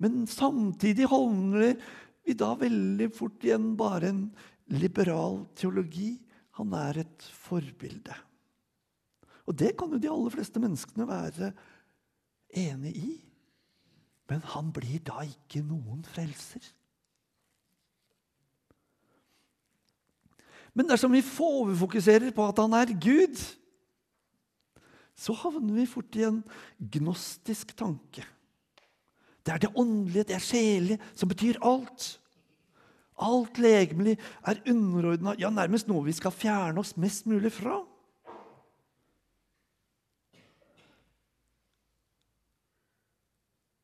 Men 0.04 0.26
samtidig 0.28 1.08
holder 1.08 1.80
vi 2.28 2.36
da 2.36 2.52
veldig 2.60 3.08
fort 3.16 3.48
igjen 3.48 3.72
bare 3.80 4.12
en 4.12 4.22
liberal 4.76 5.46
teologi. 5.56 6.18
Han 6.60 6.76
er 6.76 7.06
et 7.06 7.32
forbilde. 7.48 8.20
Og 9.48 9.58
det 9.60 9.74
kan 9.78 9.92
jo 9.92 10.00
de 10.00 10.12
aller 10.12 10.34
fleste 10.34 10.62
menneskene 10.62 11.08
være 11.10 11.52
enig 12.64 12.94
i. 12.98 13.12
Men 14.32 14.46
han 14.54 14.72
blir 14.74 15.02
da 15.04 15.26
ikke 15.28 15.64
noen 15.66 16.04
frelser. 16.08 16.64
Men 20.74 20.90
dersom 20.90 21.14
vi 21.14 21.22
overfokuserer 21.22 22.32
på 22.34 22.48
at 22.50 22.62
han 22.64 22.74
er 22.74 22.96
Gud, 22.98 23.38
så 25.14 25.36
havner 25.38 25.76
vi 25.76 25.86
fort 25.90 26.16
i 26.18 26.26
en 26.26 26.42
gnostisk 26.96 27.76
tanke. 27.78 28.26
Det 29.44 29.54
er 29.54 29.62
det 29.62 29.74
åndelige, 29.76 30.24
det 30.32 30.38
er 30.38 30.44
sjelige, 30.44 31.00
som 31.14 31.30
betyr 31.30 31.60
alt. 31.62 32.08
Alt 33.22 33.60
legemlig 33.62 34.16
er 34.48 34.62
underordna, 34.72 35.36
ja, 35.38 35.52
nærmest 35.54 35.88
noe 35.92 36.08
vi 36.08 36.16
skal 36.16 36.34
fjerne 36.34 36.82
oss 36.82 36.96
mest 36.98 37.28
mulig 37.30 37.52
fra. 37.54 37.84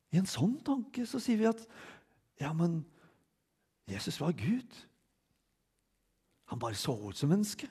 I 0.10 0.20
en 0.22 0.30
sånn 0.30 0.58
tanke 0.66 1.06
så 1.08 1.22
sier 1.22 1.40
vi 1.42 1.50
at 1.50 1.62
ja, 2.40 2.52
men 2.56 2.82
Jesus 3.90 4.18
var 4.22 4.34
Gud. 4.38 4.78
Han 6.50 6.62
bare 6.62 6.78
så 6.78 6.96
ut 7.10 7.18
som 7.18 7.30
menneske. 7.30 7.70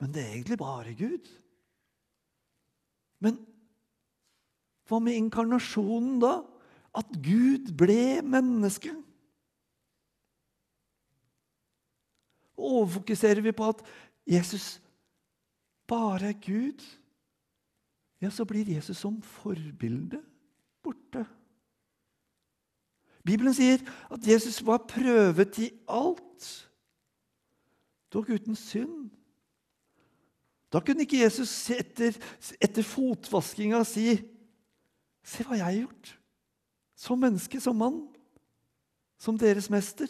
Men 0.00 0.12
det 0.12 0.24
er 0.24 0.34
egentlig 0.34 0.58
bare 0.60 0.92
Gud. 0.96 1.28
Men 3.24 3.38
hva 4.86 5.00
med 5.02 5.16
inkarnasjonen 5.16 6.20
da? 6.22 6.34
At 6.96 7.16
Gud 7.24 7.72
ble 7.76 8.20
menneske? 8.24 8.92
Overfokuserer 12.56 13.42
vi 13.44 13.54
på 13.56 13.70
at 13.72 13.82
Jesus 14.26 14.76
bare 15.86 16.32
er 16.32 16.40
Gud, 16.42 16.82
ja, 18.20 18.30
så 18.30 18.46
blir 18.48 18.66
Jesus 18.66 18.98
som 18.98 19.20
forbilde. 19.22 20.18
Bibelen 23.26 23.54
sier 23.56 23.82
at 24.12 24.26
Jesus 24.26 24.60
var 24.64 24.84
prøvet 24.86 25.58
i 25.64 25.70
alt, 25.90 26.46
dog 28.12 28.30
uten 28.30 28.54
synd. 28.58 29.08
Da 30.70 30.82
kunne 30.82 31.06
ikke 31.06 31.22
Jesus 31.24 31.50
etter, 31.74 32.14
etter 32.62 32.86
fotvaskinga 32.86 33.82
si 33.86 34.14
Se 35.26 35.42
hva 35.42 35.56
jeg 35.58 35.66
har 35.66 35.74
gjort. 35.74 36.10
Som 36.94 37.18
menneske, 37.18 37.58
som 37.58 37.74
mann, 37.74 37.96
som 39.18 39.34
deres 39.34 39.66
mester. 39.74 40.06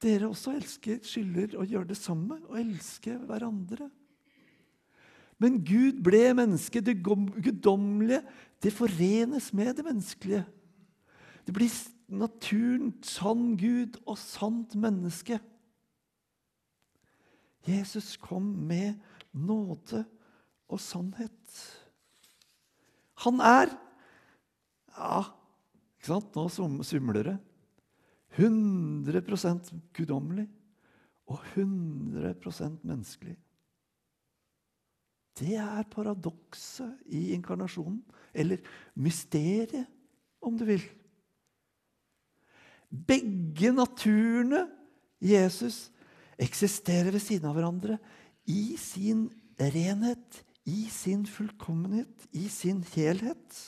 Dere 0.00 0.30
også 0.30 0.54
elsker, 0.56 1.02
skylder 1.04 1.58
å 1.60 1.66
gjøre 1.68 1.90
det 1.90 1.98
samme 2.00 2.38
og 2.48 2.56
elske 2.56 3.18
hverandre. 3.28 3.90
Men 5.36 5.60
Gud 5.60 6.00
ble 6.06 6.22
menneske. 6.38 6.80
Det 6.80 6.96
guddommelige 7.04 8.72
forenes 8.72 9.50
med 9.52 9.76
det 9.76 9.84
menneskelige. 9.84 10.46
Det 11.46 11.54
blir 11.54 11.70
naturen, 12.12 12.92
sann 13.02 13.56
Gud 13.60 13.98
og 14.06 14.18
sant 14.20 14.76
menneske. 14.78 15.40
Jesus 17.66 18.16
kom 18.20 18.44
med 18.66 18.98
nåde 19.32 20.04
og 20.68 20.80
sannhet. 20.82 21.62
Han 23.24 23.40
er 23.40 23.78
Ja, 24.92 25.22
ikke 25.96 26.10
sant? 26.10 26.34
Nå 26.36 26.82
sumler 26.84 27.24
det. 27.24 27.38
100 28.36 29.22
guddommelig 29.96 30.44
og 31.32 31.40
100% 31.54 32.84
menneskelig. 32.84 33.38
Det 35.38 35.56
er 35.56 35.88
paradokset 35.88 37.08
i 37.08 37.32
inkarnasjonen, 37.32 38.02
eller 38.34 38.60
mysteriet, 39.00 39.88
om 40.44 40.58
du 40.58 40.66
vil. 40.68 40.84
Begge 42.92 43.72
naturene 43.72 44.66
Jesus 45.22 45.86
eksisterer 46.40 47.12
ved 47.14 47.22
siden 47.24 47.48
av 47.48 47.56
hverandre 47.56 47.96
i 48.50 48.74
sin 48.80 49.28
renhet, 49.56 50.42
i 50.68 50.84
sin 50.92 51.24
fullkommenhet, 51.28 52.26
i 52.36 52.48
sin 52.52 52.82
helhet. 52.92 53.58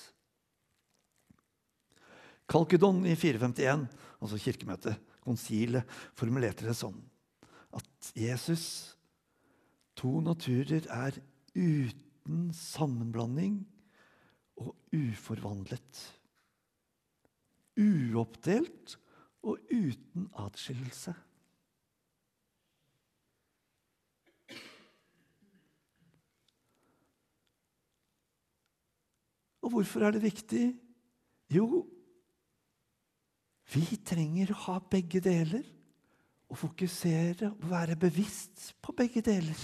Kalkedon 2.51 3.01
i 3.09 3.15
451, 3.17 3.87
altså 4.21 4.41
kirkemøtet, 4.41 5.01
konsilet, 5.25 5.89
formulerte 6.19 6.67
det 6.69 6.77
sånn 6.77 6.99
at 7.75 8.11
Jesus, 8.19 8.95
to 9.99 10.21
naturer, 10.23 10.85
er 10.91 11.17
uten 11.55 12.51
sammenblanding 12.55 13.63
og 14.61 14.75
uforvandlet. 14.95 16.03
Uoppdelt 17.81 18.99
og 19.45 19.61
uten 19.69 20.29
atskillelse. 20.41 21.15
Og 29.65 29.71
hvorfor 29.73 30.05
er 30.05 30.17
det 30.17 30.23
viktig? 30.25 30.65
Jo, 31.53 31.85
vi 33.73 33.97
trenger 34.05 34.53
å 34.53 34.61
ha 34.67 34.77
begge 34.93 35.23
deler. 35.25 35.65
Og 36.53 36.59
fokusere 36.61 37.49
og 37.51 37.65
være 37.71 37.97
bevisst 37.99 38.75
på 38.85 38.93
begge 38.95 39.23
deler 39.25 39.59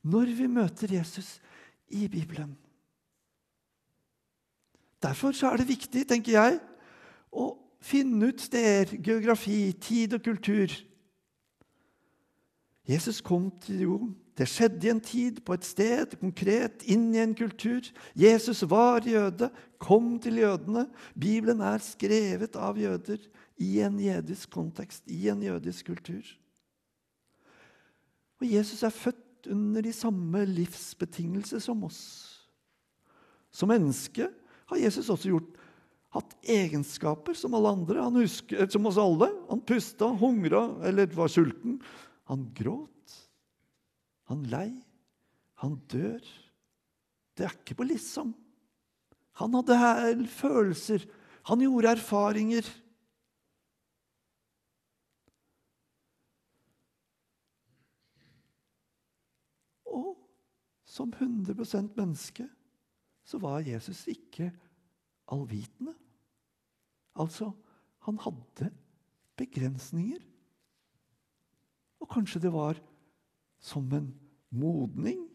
når 0.00 0.30
vi 0.32 0.46
møter 0.48 0.94
Jesus 0.96 1.34
i 1.92 2.06
Bibelen. 2.08 2.54
Derfor 5.02 5.36
er 5.44 5.60
det 5.60 5.68
viktig, 5.68 6.06
tenker 6.08 6.32
jeg, 6.32 6.56
å 7.32 7.52
finne 7.80 8.30
ut 8.30 8.40
steder, 8.40 8.96
geografi, 9.02 9.72
tid 9.72 10.14
og 10.14 10.24
kultur. 10.24 10.72
Jesus 12.88 13.20
kom 13.20 13.50
til 13.62 13.84
jorden. 13.86 14.14
Det 14.38 14.48
skjedde 14.48 14.86
i 14.86 14.90
en 14.90 15.02
tid, 15.04 15.40
på 15.44 15.52
et 15.52 15.66
sted, 15.68 16.14
konkret, 16.20 16.84
inn 16.88 17.10
i 17.12 17.20
en 17.20 17.34
kultur. 17.36 17.84
Jesus 18.16 18.62
var 18.68 19.04
jøde, 19.04 19.50
kom 19.78 20.14
til 20.22 20.40
jødene. 20.40 20.86
Bibelen 21.12 21.60
er 21.60 21.82
skrevet 21.84 22.56
av 22.56 22.78
jøder 22.80 23.20
i 23.60 23.74
en 23.84 23.98
jødisk 24.00 24.50
kontekst, 24.54 25.04
i 25.12 25.28
en 25.28 25.42
jødisk 25.44 25.92
kultur. 25.92 26.24
Og 28.40 28.48
Jesus 28.48 28.82
er 28.82 28.96
født 28.96 29.50
under 29.52 29.84
de 29.84 29.92
samme 29.92 30.44
livsbetingelser 30.48 31.60
som 31.60 31.84
oss. 31.84 32.00
Som 33.52 33.68
menneske 33.68 34.30
har 34.70 34.80
Jesus 34.80 35.10
også 35.12 35.34
gjort 35.34 35.59
hatt 36.14 36.34
egenskaper 36.42 37.36
som 37.38 37.54
alle 37.54 37.70
andre. 37.76 38.04
Husker, 38.18 38.66
som 38.70 38.86
oss 38.90 38.98
alle. 38.98 39.30
Han 39.48 39.62
pusta, 39.66 40.10
hungra 40.20 40.64
eller 40.88 41.10
var 41.14 41.30
sulten. 41.30 41.78
Han 42.30 42.48
gråt. 42.54 43.16
Han 44.30 44.44
lei. 44.50 44.70
Han 45.62 45.78
dør. 45.90 46.20
Det 47.36 47.46
er 47.46 47.56
ikke 47.56 47.78
på 47.78 47.86
liksom. 47.88 48.34
Han 49.40 49.54
hadde 49.56 49.78
her 49.78 50.22
følelser. 50.34 51.06
Han 51.48 51.62
gjorde 51.64 51.94
erfaringer. 51.94 52.66
Og 59.86 60.16
som 60.84 61.12
100% 61.14 61.94
menneske 61.96 62.48
så 63.24 63.38
var 63.38 63.62
Jesus 63.62 64.04
ikke 64.10 64.50
allvitende. 65.32 65.94
Altså, 67.20 67.50
han 68.06 68.18
hadde 68.22 68.70
begrensninger. 69.40 70.20
Og 72.00 72.08
kanskje 72.10 72.42
det 72.44 72.52
var 72.54 72.78
som 73.60 73.88
en 73.92 74.08
modning. 74.50 75.26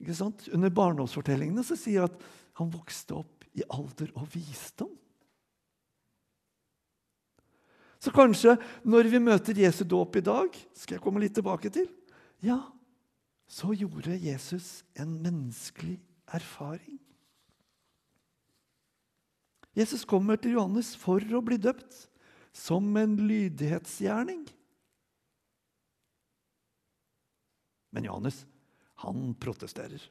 Ikke 0.00 0.16
sant? 0.16 0.46
Under 0.54 0.72
barndomsfortellingene 0.74 1.64
så 1.66 1.76
sier 1.78 2.06
at 2.08 2.18
han 2.58 2.70
vokste 2.70 3.16
opp 3.18 3.46
i 3.54 3.64
alder 3.70 4.12
og 4.18 4.28
visdom. 4.34 4.92
Så 8.02 8.12
kanskje 8.12 8.58
når 8.84 9.08
vi 9.08 9.20
møter 9.22 9.58
Jesu 9.64 9.84
dåp 9.88 10.18
i 10.20 10.24
dag, 10.24 10.56
skal 10.76 10.98
jeg 10.98 11.04
komme 11.04 11.22
litt 11.22 11.36
tilbake 11.38 11.72
til 11.72 11.88
Ja, 12.44 12.60
så 13.48 13.72
gjorde 13.72 14.18
Jesus 14.20 14.82
en 15.00 15.16
menneskelig 15.24 15.96
erfaring. 16.28 16.98
Jesus 19.74 20.04
kommer 20.06 20.38
til 20.38 20.54
Johannes 20.54 20.92
for 20.98 21.22
å 21.34 21.42
bli 21.44 21.58
døpt, 21.58 22.04
som 22.54 22.86
en 23.00 23.16
lydighetsgjerning. 23.18 24.44
Men 27.94 28.06
Johannes, 28.06 28.44
han 29.02 29.32
protesterer. 29.42 30.02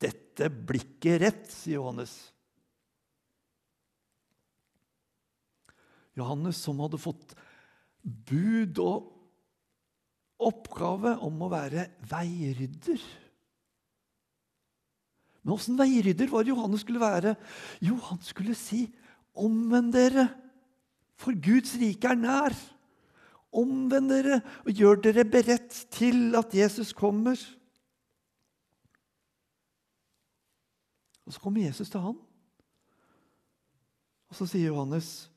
Dette 0.00 0.50
blir 0.52 0.84
ikke 0.84 1.16
rett, 1.22 1.48
sier 1.52 1.78
Johannes. 1.78 2.12
Johannes 6.14 6.60
som 6.60 6.80
hadde 6.84 7.00
fått 7.00 7.34
bud 8.04 8.78
og 8.84 9.10
oppgave 10.44 11.16
om 11.24 11.44
å 11.46 11.50
være 11.52 11.88
veirydder. 12.10 13.00
Men 15.44 15.58
åssen 15.58 15.76
veirydder 15.76 16.30
var 16.32 16.48
Johannes 16.48 16.82
skulle 16.84 17.02
være? 17.02 17.34
Jo, 17.84 17.98
han 18.08 18.20
skulle 18.24 18.56
si, 18.56 18.88
'Omvend 19.34 19.92
dere, 19.92 20.28
for 21.16 21.34
Guds 21.34 21.74
rike 21.76 22.08
er 22.08 22.14
nær.' 22.14 22.70
Omvend 23.54 24.10
dere 24.10 24.40
og 24.66 24.72
gjør 24.72 24.94
dere 25.02 25.24
beredt 25.24 25.86
til 25.90 26.34
at 26.34 26.54
Jesus 26.54 26.92
kommer. 26.92 27.38
Og 31.26 31.32
Så 31.32 31.40
kommer 31.40 31.62
Jesus 31.62 31.90
til 31.90 32.00
han. 32.00 32.18
Og 34.28 34.34
så 34.34 34.46
sier 34.46 34.66
Johannes, 34.66 35.30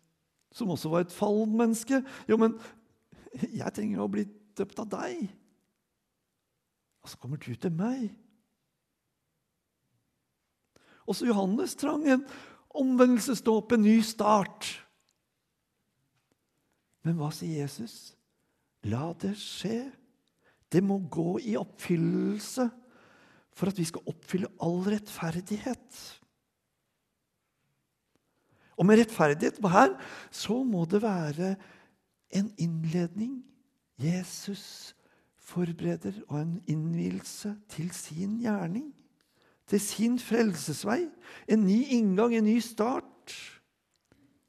som 0.51 0.69
også 0.69 0.89
var 0.89 0.99
et 0.99 1.11
fallmenneske, 1.11 2.03
'Jo, 2.27 2.37
men 2.37 2.59
jeg 3.53 3.73
trenger 3.73 4.01
å 4.01 4.07
bli 4.09 4.25
døpt 4.57 4.79
av 4.79 4.89
deg.' 4.89 5.29
Og 7.03 7.09
så 7.09 7.17
kommer 7.17 7.37
du 7.37 7.53
til 7.55 7.71
meg. 7.71 8.09
Også 11.07 11.27
Johannes 11.29 11.75
trang 11.79 12.03
en 12.07 12.25
omvendelsesdåp, 12.77 13.73
en 13.73 13.85
ny 13.85 13.99
start. 14.05 14.67
Men 17.07 17.17
hva 17.19 17.31
sier 17.33 17.63
Jesus? 17.63 18.13
La 18.87 19.13
det 19.19 19.33
skje. 19.39 19.87
Det 20.67 20.83
må 20.83 20.99
gå 21.07 21.37
i 21.47 21.55
oppfyllelse 21.59 22.67
for 23.57 23.71
at 23.71 23.79
vi 23.79 23.87
skal 23.87 24.05
oppfylle 24.11 24.51
all 24.61 24.81
rettferdighet. 24.85 26.01
Og 28.77 28.85
med 28.85 28.99
rettferdighet 29.01 29.63
her 29.73 29.95
så 30.29 30.59
må 30.67 30.83
det 30.85 31.01
være 31.01 31.55
en 32.35 32.51
innledning 32.61 33.39
Jesus 33.97 34.93
forbereder, 35.47 36.19
og 36.27 36.41
en 36.41 36.57
innvielse 36.67 37.55
til 37.71 37.89
sin 37.95 38.37
gjerning. 38.43 38.91
Til 39.67 39.81
sin 39.83 40.17
frelsesvei. 40.21 41.03
En 41.51 41.65
ny 41.67 41.81
inngang, 41.97 42.35
en 42.35 42.47
ny 42.47 42.57
start. 42.63 43.35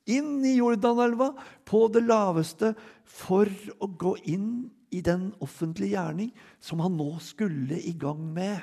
Inn 0.09 0.41
i 0.47 0.55
Jordanelva 0.57 1.33
på 1.69 1.85
det 1.93 2.05
laveste 2.07 2.73
for 3.05 3.51
å 3.83 3.91
gå 4.01 4.15
inn 4.31 4.69
i 4.95 5.03
den 5.05 5.31
offentlige 5.45 5.99
gjerning 5.99 6.31
som 6.65 6.81
han 6.81 6.97
nå 6.97 7.11
skulle 7.21 7.77
i 7.77 7.93
gang 7.99 8.23
med. 8.33 8.63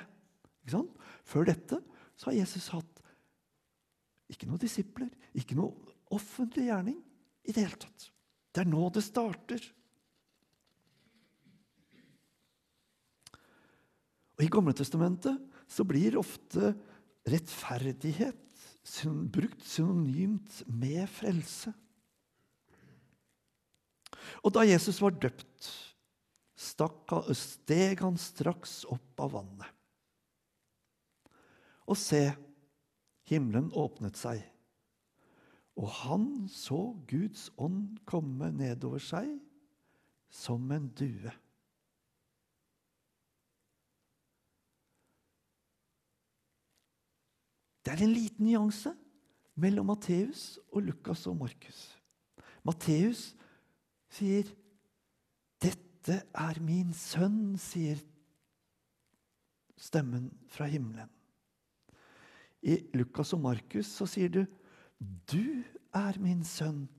Før 1.26 1.46
dette 1.46 1.82
så 2.18 2.32
har 2.32 2.40
Jesus 2.40 2.72
hatt 2.74 3.02
ikke 4.32 4.48
noen 4.50 4.62
disipler, 4.64 5.12
ikke 5.38 5.58
noen 5.58 5.94
offentlig 6.16 6.70
gjerning 6.72 6.98
i 7.46 7.54
det 7.54 7.62
hele 7.68 7.78
tatt. 7.78 8.08
Det 8.56 8.64
er 8.64 8.72
nå 8.72 8.88
det 8.94 9.04
starter. 9.06 9.62
Og 14.36 14.44
I 14.44 14.50
Gamle 14.52 14.74
Testamentet 14.76 15.38
så 15.68 15.86
blir 15.88 16.18
ofte 16.20 16.74
rettferdighet 17.26 18.42
brukt 19.34 19.64
synonymt 19.66 20.62
med 20.70 21.10
frelse. 21.10 21.74
Og 24.46 24.54
da 24.54 24.66
Jesus 24.66 25.00
var 25.02 25.16
døpt, 25.18 25.70
steg 26.56 28.02
han 28.02 28.18
straks 28.22 28.84
opp 28.90 29.22
av 29.22 29.34
vannet. 29.36 29.72
Og 31.86 31.98
se, 32.00 32.32
himmelen 33.30 33.72
åpnet 33.78 34.18
seg, 34.18 34.42
og 35.76 35.90
han 36.06 36.28
så 36.50 36.96
Guds 37.10 37.50
ånd 37.62 37.98
komme 38.08 38.50
nedover 38.56 39.02
seg 39.04 39.28
som 40.32 40.72
en 40.72 40.88
due. 40.96 41.34
Det 47.86 47.94
er 47.94 48.02
en 48.02 48.14
liten 48.16 48.48
nyanse 48.48 48.96
mellom 49.62 49.86
Matteus 49.92 50.58
og 50.74 50.82
Lukas 50.88 51.28
og 51.30 51.38
Markus. 51.38 51.82
Matteus 52.66 53.36
sier 54.10 54.50
'Dette 55.62 56.24
er 56.34 56.60
min 56.62 56.94
sønn', 56.94 57.58
sier 57.58 58.02
stemmen 59.78 60.32
fra 60.50 60.66
himmelen. 60.66 61.10
I 62.62 62.80
Lukas 62.98 63.34
og 63.34 63.42
Markus 63.42 63.86
så 63.86 64.06
sier 64.10 64.30
du 64.30 64.46
'Du 65.00 65.64
er 65.94 66.20
min 66.20 66.44
sønn, 66.44 66.90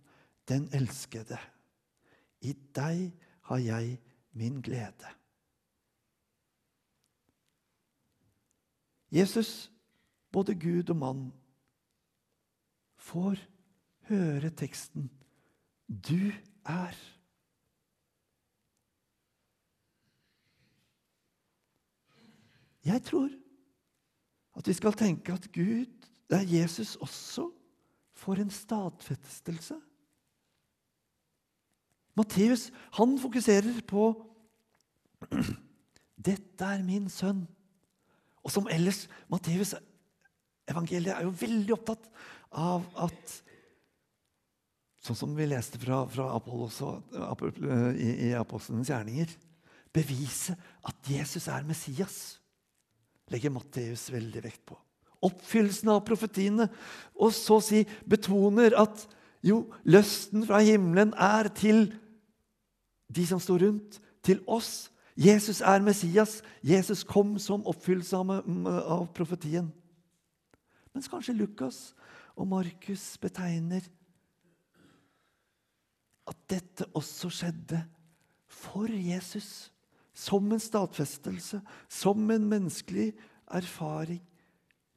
den 0.49 0.69
elskede'. 0.69 1.43
I 2.41 2.53
deg 2.75 3.13
har 3.43 3.59
jeg 3.59 3.99
min 4.33 4.63
glede. 4.63 5.11
Jesus, 9.11 9.73
både 10.37 10.53
Gud 10.61 10.91
og 10.93 10.97
mann, 11.01 11.21
får 12.97 13.39
høre 14.09 14.51
teksten 14.51 15.11
'Du 15.89 16.33
er'. 16.65 17.17
Jeg 22.85 23.03
tror 23.03 23.31
at 24.57 24.69
vi 24.69 24.73
skal 24.73 24.93
tenke 24.93 25.33
at 25.33 25.53
Gud, 25.53 25.87
det 26.31 26.37
er 26.39 26.61
Jesus 26.61 26.97
også, 26.97 27.51
får 28.13 28.35
en 28.35 28.51
stadfestelse. 28.51 29.81
Matteus 32.17 32.73
han 32.93 33.19
fokuserer 33.19 33.81
på 33.89 34.33
'Dette 36.27 36.65
er 36.65 36.83
min 36.83 37.07
sønn'. 37.07 37.47
Og 38.43 38.51
som 38.51 38.69
ellers 38.71 39.09
Matteus 39.31 39.75
evangeliet 40.71 41.15
er 41.15 41.27
jo 41.27 41.35
veldig 41.41 41.77
opptatt 41.77 42.09
av 42.57 42.87
at 43.09 43.43
Sånn 45.07 45.15
som 45.15 45.35
vi 45.39 45.45
leste 45.47 45.79
fra, 45.79 46.01
fra 46.11 46.25
Apollos 46.35 46.81
i, 47.95 48.09
i 48.27 48.31
Apostlenes 48.35 48.89
gjerninger. 48.91 49.31
Bevise 49.95 50.57
at 50.83 51.11
Jesus 51.13 51.47
er 51.47 51.63
Messias 51.63 52.17
legger 53.33 53.53
Matteus 53.55 54.07
veldig 54.13 54.43
vekt 54.45 54.63
på. 54.69 54.77
Oppfyllelsen 55.27 55.91
av 55.95 56.03
profetiene. 56.07 56.69
Og 57.19 57.33
så 57.35 57.59
si 57.65 57.85
betoner 58.09 58.77
at 58.79 59.07
jo, 59.47 59.65
løsten 59.87 60.45
fra 60.47 60.61
himmelen 60.65 61.15
er 61.15 61.51
til 61.55 61.89
de 63.13 63.25
som 63.27 63.41
står 63.43 63.67
rundt, 63.67 63.99
til 64.27 64.43
oss. 64.51 64.89
Jesus 65.15 65.63
er 65.63 65.85
Messias. 65.87 66.41
Jesus 66.67 67.05
kom 67.07 67.37
som 67.43 67.67
oppfyllelse 67.67 68.19
av 68.19 69.07
profetien. 69.17 69.71
Mens 70.97 71.11
kanskje 71.13 71.37
Lukas 71.37 71.91
og 72.41 72.49
Markus 72.49 73.03
betegner 73.21 73.85
at 76.27 76.39
dette 76.49 76.87
også 76.97 77.29
skjedde 77.29 77.83
for 78.49 78.89
Jesus 78.89 79.69
som 80.17 80.47
en 80.49 80.63
stadfestelse, 80.63 81.61
som 81.89 82.31
en 82.33 82.47
menneskelig 82.49 83.11
erfaring 83.45 84.23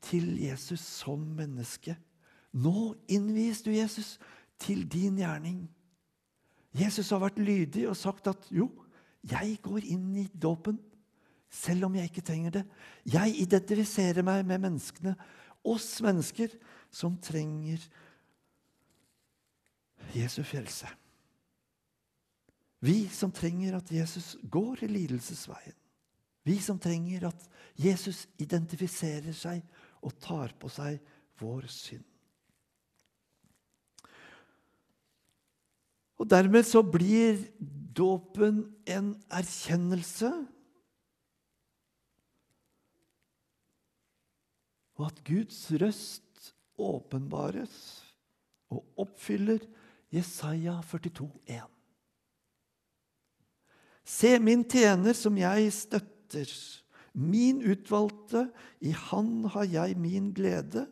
til 0.07 0.38
Jesus 0.39 0.79
som 0.79 1.19
menneske. 1.19 1.97
Nå 2.55 2.93
innvies 3.12 3.59
du, 3.65 3.73
Jesus, 3.75 4.15
til 4.55 4.85
din 4.88 5.19
gjerning. 5.19 5.65
Jesus 6.79 7.12
har 7.12 7.19
vært 7.25 7.41
lydig 7.43 7.89
og 7.89 7.97
sagt 7.99 8.31
at 8.31 8.47
jo, 8.55 8.69
jeg 9.27 9.57
går 9.65 9.83
inn 9.83 10.13
i 10.23 10.29
dåpen, 10.31 10.79
selv 11.51 11.89
om 11.89 11.99
jeg 11.99 12.07
ikke 12.07 12.23
trenger 12.23 12.55
det. 12.62 12.63
Jeg 13.03 13.35
identifiserer 13.43 14.23
meg 14.23 14.45
med 14.47 14.63
menneskene, 14.69 15.17
oss 15.63 16.02
mennesker, 16.02 16.54
som 16.91 17.17
trenger 17.22 17.84
Jesu 20.15 20.41
frelse. 20.43 20.89
Vi 22.80 23.08
som 23.12 23.32
trenger 23.36 23.78
at 23.78 23.91
Jesus 23.91 24.38
går 24.50 24.86
i 24.86 24.88
lidelsesveien. 24.88 25.76
Vi 26.48 26.56
som 26.63 26.80
trenger 26.80 27.28
at 27.28 27.50
Jesus 27.78 28.24
identifiserer 28.39 29.36
seg 29.36 29.60
og 30.02 30.15
tar 30.24 30.56
på 30.60 30.72
seg 30.72 30.98
vår 31.41 31.67
synd. 31.72 32.06
Og 36.19 36.28
Dermed 36.28 36.65
så 36.67 36.82
blir 36.84 37.38
dåpen 37.95 38.63
en 38.88 39.13
erkjennelse 39.32 40.32
og 44.99 45.07
at 45.07 45.23
Guds 45.23 45.63
røst 45.79 46.53
åpenbares 46.79 47.75
og 48.69 48.83
oppfyller 48.99 49.63
Jesaja 50.13 50.79
42, 50.83 51.29
42,1. 51.47 51.67
Se 54.09 54.31
min 54.41 54.63
tjener 54.65 55.13
som 55.13 55.38
jeg 55.38 55.69
støtter, 55.73 56.49
min 57.13 57.62
utvalgte, 57.62 58.47
i 58.81 58.91
han 58.91 59.45
har 59.53 59.67
jeg 59.69 59.97
min 60.01 60.31
glede. 60.33 60.88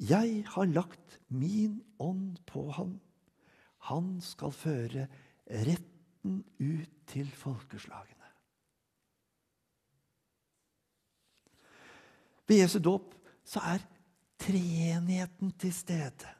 Jeg 0.00 0.44
har 0.54 0.70
lagt 0.70 1.20
min 1.28 1.80
ånd 2.02 2.40
på 2.50 2.66
han. 2.74 2.96
Han 3.90 4.16
skal 4.24 4.54
føre 4.54 5.06
retten 5.50 6.42
ut 6.58 6.96
til 7.10 7.30
folkeslagene. 7.30 8.19
Ved 12.50 12.64
Jesu 12.64 12.80
dåp 12.82 13.12
så 13.46 13.62
er 13.62 13.82
treenigheten 14.42 15.52
til 15.60 15.70
stede. 15.70 16.32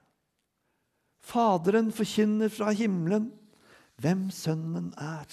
Faderen 1.22 1.92
forkynner 1.94 2.50
fra 2.50 2.72
himmelen 2.74 3.28
hvem 4.00 4.24
Sønnen 4.34 4.88
er. 4.98 5.30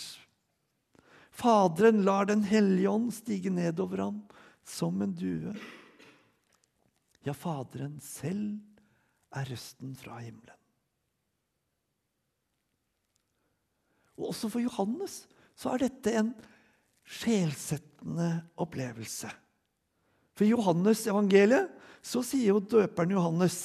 Faderen 1.33 2.03
lar 2.05 2.29
Den 2.29 2.43
hellige 2.45 2.91
ånd 2.91 3.09
stige 3.15 3.49
nedover 3.49 4.03
ham 4.03 4.19
som 4.67 5.01
en 5.01 5.15
due. 5.17 5.55
Ja, 7.25 7.33
Faderen 7.33 7.97
selv 8.03 8.59
er 9.33 9.49
røsten 9.49 9.95
fra 9.97 10.19
himmelen. 10.21 10.61
Og 14.17 14.29
Også 14.29 14.49
for 14.49 14.61
Johannes 14.61 15.23
så 15.57 15.73
er 15.73 15.87
dette 15.87 16.13
en 16.21 16.31
sjelsettende 17.07 18.29
opplevelse. 18.61 19.33
For 20.37 20.45
i 20.45 20.53
Johannes 20.53 21.01
evangeliet 21.09 21.73
så 22.05 22.21
sier 22.23 22.53
jo 22.53 22.61
døperen 22.61 23.15
Johannes 23.17 23.57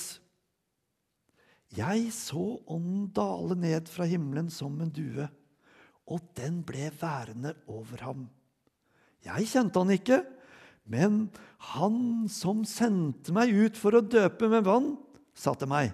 Jeg 1.77 2.09
så 2.17 2.57
ånden 2.67 3.07
dale 3.15 3.57
ned 3.61 3.89
fra 3.93 4.09
himmelen 4.09 4.49
som 4.53 4.81
en 4.81 4.93
due 4.93 5.29
og 6.11 6.23
den 6.37 6.61
ble 6.67 6.91
værende 6.99 7.55
over 7.71 8.03
ham. 8.05 8.27
Jeg 9.23 9.47
kjente 9.53 9.79
han 9.79 9.95
ikke, 9.95 10.19
men 10.91 11.27
han 11.73 12.27
som 12.33 12.65
sendte 12.67 13.35
meg 13.35 13.53
ut 13.55 13.79
for 13.79 13.95
å 13.95 14.03
døpe 14.03 14.49
med 14.51 14.67
vann, 14.67 14.95
sa 15.35 15.55
til 15.55 15.71
meg:" 15.71 15.93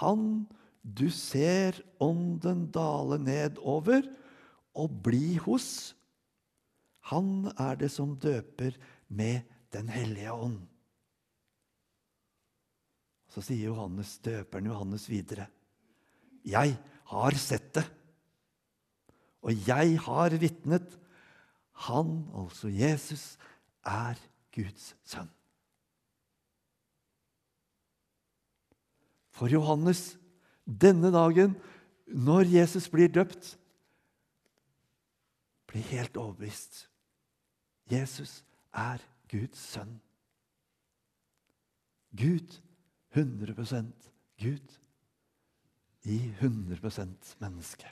Han 0.00 0.48
du 0.82 1.06
ser 1.10 1.78
ånden 2.02 2.66
dale 2.74 3.18
nedover 3.20 4.08
og 4.74 4.96
bli 5.04 5.36
hos, 5.44 5.94
han 7.10 7.50
er 7.60 7.76
det 7.80 7.90
som 7.92 8.16
døper 8.20 8.76
med 9.08 9.50
Den 9.74 9.88
hellige 9.90 10.30
ånd. 10.30 10.60
Så 13.26 13.42
sier 13.42 13.72
Johannes, 13.72 14.12
døperen 14.22 14.68
Johannes 14.70 15.08
videre. 15.10 15.48
Jeg 16.46 16.76
har 17.10 17.34
sett 17.34 17.72
det, 17.74 17.82
og 19.42 19.66
jeg 19.66 19.98
har 20.04 20.36
vitnet. 20.38 20.94
Han, 21.88 22.20
altså 22.38 22.70
Jesus, 22.70 23.34
er 23.82 24.14
Guds 24.54 24.92
sønn. 25.02 25.32
For 29.34 29.50
Johannes, 29.50 30.14
denne 30.62 31.10
dagen, 31.10 31.58
når 32.06 32.46
Jesus 32.54 32.86
blir 32.88 33.10
døpt, 33.10 33.56
blir 35.66 35.82
helt 35.90 36.14
overbevist. 36.14 36.84
Jesus 37.90 38.42
er 38.72 39.02
Guds 39.30 39.60
sønn. 39.74 39.98
Gud 42.14 42.60
100% 43.14 44.10
Gud 44.40 44.78
i 46.04 46.18
100% 46.40 47.34
menneske. 47.40 47.90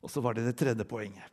Og 0.00 0.10
så 0.10 0.22
var 0.24 0.36
det 0.36 0.46
det 0.46 0.56
tredje 0.58 0.84
poenget. 0.88 1.28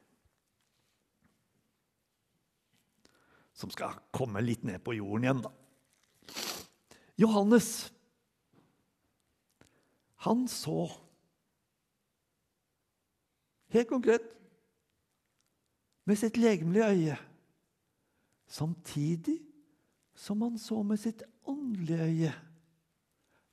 Som 3.58 3.72
skal 3.74 3.98
komme 4.14 4.44
litt 4.44 4.66
ned 4.68 4.84
på 4.86 4.98
jorden 4.98 5.26
igjen, 5.26 5.44
da. 5.46 5.54
Johannes, 7.18 7.90
han 10.28 10.46
så 10.52 10.86
Helt 13.68 13.90
konkret 13.90 14.37
med 16.08 16.20
sitt 16.20 16.38
legemlige 16.40 16.88
øye, 16.88 17.18
samtidig 18.48 19.42
som 20.18 20.42
han 20.42 20.58
så 20.58 20.80
med 20.88 21.00
sitt 21.02 21.24
åndelige 21.46 22.06
øye. 22.08 22.34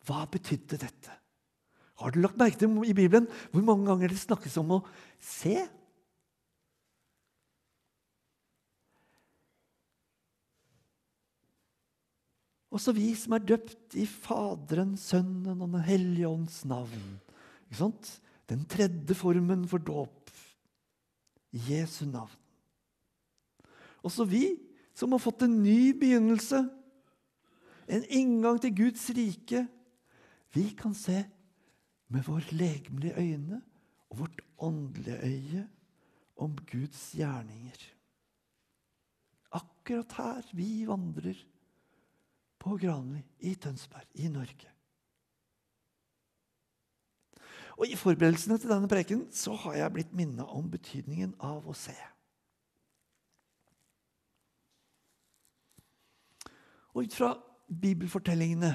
Hva 0.07 0.25
betydde 0.31 0.79
dette? 0.79 1.17
Har 1.99 2.12
du 2.12 2.21
lagt 2.21 2.38
merke 2.38 2.59
til 2.59 2.71
i 2.87 2.95
Bibelen 2.97 3.27
hvor 3.53 3.64
mange 3.67 3.87
ganger 3.88 4.12
det 4.12 4.21
snakkes 4.21 4.57
om 4.61 4.77
å 4.77 4.85
se? 5.23 5.57
Også 12.75 12.95
vi 12.97 13.12
som 13.14 13.37
er 13.37 13.45
døpt 13.47 13.95
i 14.03 14.07
Faderen, 14.11 14.97
Sønnen 14.99 15.61
og 15.62 15.69
Den 15.77 15.87
hellige 15.87 16.31
ånds 16.31 16.64
navn. 16.67 17.21
Den 18.51 18.64
tredje 18.67 19.14
formen 19.14 19.62
for 19.71 19.79
dåp. 19.79 20.33
Jesu 21.55 22.05
navn. 22.11 22.44
Også 24.05 24.27
vi 24.29 24.45
som 24.95 25.14
har 25.14 25.23
fått 25.23 25.47
en 25.47 25.62
ny 25.64 25.95
begynnelse, 25.99 26.61
en 27.88 28.05
inngang 28.12 28.61
til 28.62 28.75
Guds 28.77 29.09
rike. 29.17 29.64
Vi 30.55 30.69
kan 30.79 30.95
se 30.97 31.25
med 32.12 32.27
vår 32.29 32.53
legemlige 32.55 33.17
øyne 33.19 33.62
og 34.11 34.19
vårt 34.23 34.45
åndelige 34.59 35.19
øye 35.25 35.64
om 36.37 36.55
Guds 36.71 37.11
gjerninger. 37.17 37.81
Akkurat 39.55 40.12
her 40.19 40.47
vi 40.53 40.87
vandrer 40.87 41.38
på 42.59 42.79
Granli 42.81 43.21
i 43.45 43.55
Tønsberg 43.55 44.09
i 44.14 44.29
Norge. 44.29 44.71
Og 47.75 47.90
I 47.90 47.99
forberedelsene 47.99 48.59
til 48.59 48.71
denne 48.71 48.88
preken 48.88 49.27
så 49.35 49.57
har 49.64 49.81
jeg 49.81 49.95
blitt 49.97 50.12
minnet 50.14 50.47
om 50.47 50.71
betydningen 50.71 51.35
av 51.43 51.67
å 51.67 51.75
se. 51.77 51.97
Og 56.95 57.07
ut 57.07 57.17
fra 57.17 57.35
bibelfortellingene 57.69 58.73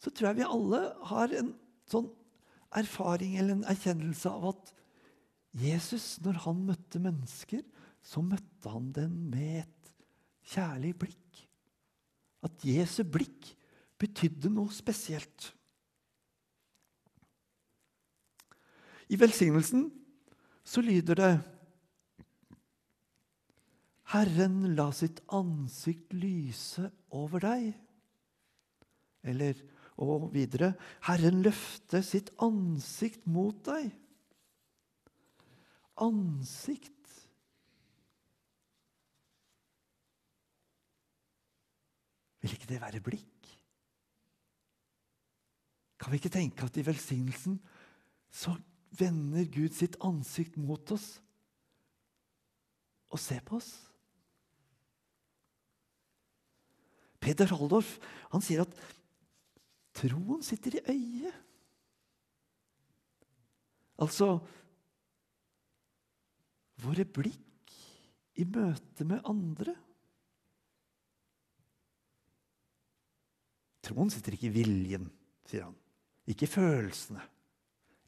så 0.00 0.10
tror 0.10 0.30
jeg 0.30 0.40
vi 0.40 0.48
alle 0.48 0.80
har 1.10 1.32
en 1.36 1.52
sånn 1.90 2.08
erfaring 2.80 3.36
eller 3.36 3.58
en 3.58 3.66
erkjennelse 3.68 4.30
av 4.30 4.46
at 4.54 4.72
Jesus, 5.60 6.14
når 6.22 6.38
han 6.46 6.62
møtte 6.68 7.02
mennesker, 7.02 7.62
så 8.00 8.22
møtte 8.22 8.70
han 8.70 8.90
dem 8.96 9.16
med 9.32 9.64
et 9.64 9.94
kjærlig 10.52 10.94
blikk. 11.02 11.40
At 12.46 12.64
Jesu 12.64 13.02
blikk 13.04 13.50
betydde 14.00 14.52
noe 14.54 14.72
spesielt. 14.72 15.50
I 19.10 19.18
velsignelsen 19.20 19.88
så 20.64 20.82
lyder 20.86 21.18
det 21.18 21.32
Herren 24.10 24.74
la 24.74 24.88
sitt 24.96 25.20
ansikt 25.30 26.14
lyse 26.18 26.88
over 27.14 27.42
deg. 27.44 27.70
Eller 29.22 29.58
og 30.00 30.30
videre 30.32 30.72
Herren 31.04 31.42
løfte 31.44 32.00
sitt 32.04 32.32
ansikt 32.42 33.26
mot 33.30 33.58
deg. 33.66 33.90
Ansikt 36.00 36.96
Vil 42.40 42.54
ikke 42.56 42.70
det 42.70 42.80
være 42.80 43.02
blikk? 43.04 43.48
Kan 46.00 46.12
vi 46.12 46.16
ikke 46.16 46.32
tenke 46.32 46.64
at 46.64 46.78
i 46.80 46.86
velsignelsen 46.86 47.58
så 48.32 48.54
vender 48.96 49.44
Gud 49.52 49.76
sitt 49.76 49.98
ansikt 50.00 50.56
mot 50.56 50.94
oss 50.96 51.18
og 53.12 53.20
ser 53.20 53.44
på 53.44 53.58
oss? 53.60 53.89
Peder 57.20 57.52
Haldorf 57.52 57.98
han 58.32 58.42
sier 58.44 58.64
at 58.64 58.74
troen 59.96 60.40
sitter 60.46 60.78
i 60.78 60.84
øyet. 60.94 61.36
Altså 64.00 64.38
våre 66.80 67.04
blikk 67.04 67.74
i 68.40 68.46
møte 68.48 69.04
med 69.04 69.20
andre. 69.28 69.74
Troen 73.84 74.12
sitter 74.12 74.36
ikke 74.36 74.48
i 74.48 74.54
viljen, 74.54 75.08
sier 75.50 75.66
han. 75.66 75.76
Ikke 76.30 76.46
i 76.46 76.52
følelsene. 76.52 77.22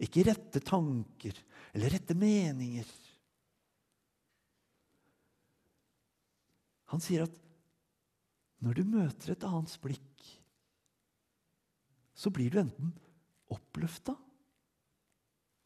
Ikke 0.03 0.23
i 0.23 0.27
rette 0.27 0.63
tanker 0.65 1.37
eller 1.73 1.93
rette 1.93 2.17
meninger. 2.19 2.89
Han 6.93 7.01
sier 7.01 7.25
at 7.27 7.37
når 8.63 8.79
du 8.79 8.83
møter 8.87 9.35
et 9.35 9.45
annens 9.47 9.75
blikk, 9.83 10.27
så 12.15 12.31
blir 12.31 12.53
du 12.53 12.61
enten 12.63 12.93
oppløfta, 13.53 14.17